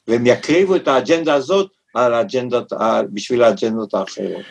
[0.08, 2.72] והם יקריבו את האג'נדה הזאת על האג'נדות,
[3.12, 4.44] בשביל האג'נדות האחרות.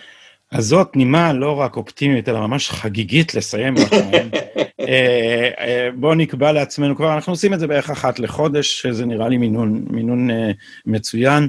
[0.52, 4.30] אז זאת נימה לא רק אופטימית, אלא ממש חגיגית לסיים בחיים.
[4.80, 9.30] אה, אה, בואו נקבע לעצמנו כבר, אנחנו עושים את זה בערך אחת לחודש, שזה נראה
[9.30, 10.52] לי מינון, מינון אה,
[10.86, 11.48] מצוין.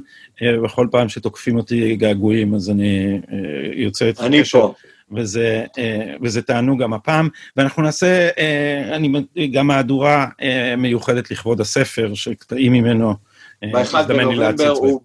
[0.65, 3.21] בכל פעם שתוקפים אותי געגועים, אז אני
[3.73, 4.75] יוצא את אני פה.
[5.17, 5.65] וזה,
[6.23, 7.29] וזה תענוג גם הפעם.
[7.57, 8.29] ואנחנו נעשה,
[8.93, 9.13] אני,
[9.53, 10.27] גם מהדורה
[10.79, 13.15] מיוחדת לכבוד הספר, שקטעים ממנו,
[13.63, 15.01] ב-1 בנובמבר הוא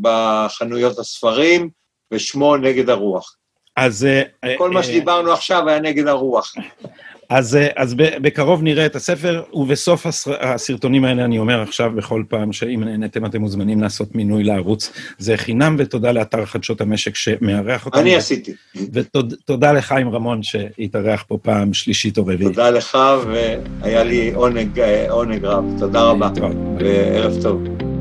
[0.00, 1.70] בחנויות הספרים.
[2.14, 3.36] ושמו נגד הרוח.
[3.76, 4.04] אז...
[4.44, 6.54] אה, כל מה אה, שדיברנו עכשיו היה נגד הרוח.
[7.30, 10.06] אז, אה, אז בקרוב נראה את הספר, ובסוף
[10.40, 14.92] הסרטונים האלה אני אומר עכשיו בכל פעם שאם נהנתם אתם מוזמנים לעשות מינוי לערוץ.
[15.18, 18.00] זה חינם, ותודה לאתר חדשות המשק שמארח אותנו.
[18.00, 18.52] אני עשיתי.
[18.92, 22.42] ותודה לחיים רמון שהתארח פה פעם שלישית או רביעית.
[22.42, 25.64] תודה לך, והיה לי עונג, עונג רב.
[25.78, 26.30] תודה רבה,
[26.78, 27.93] וערב טוב.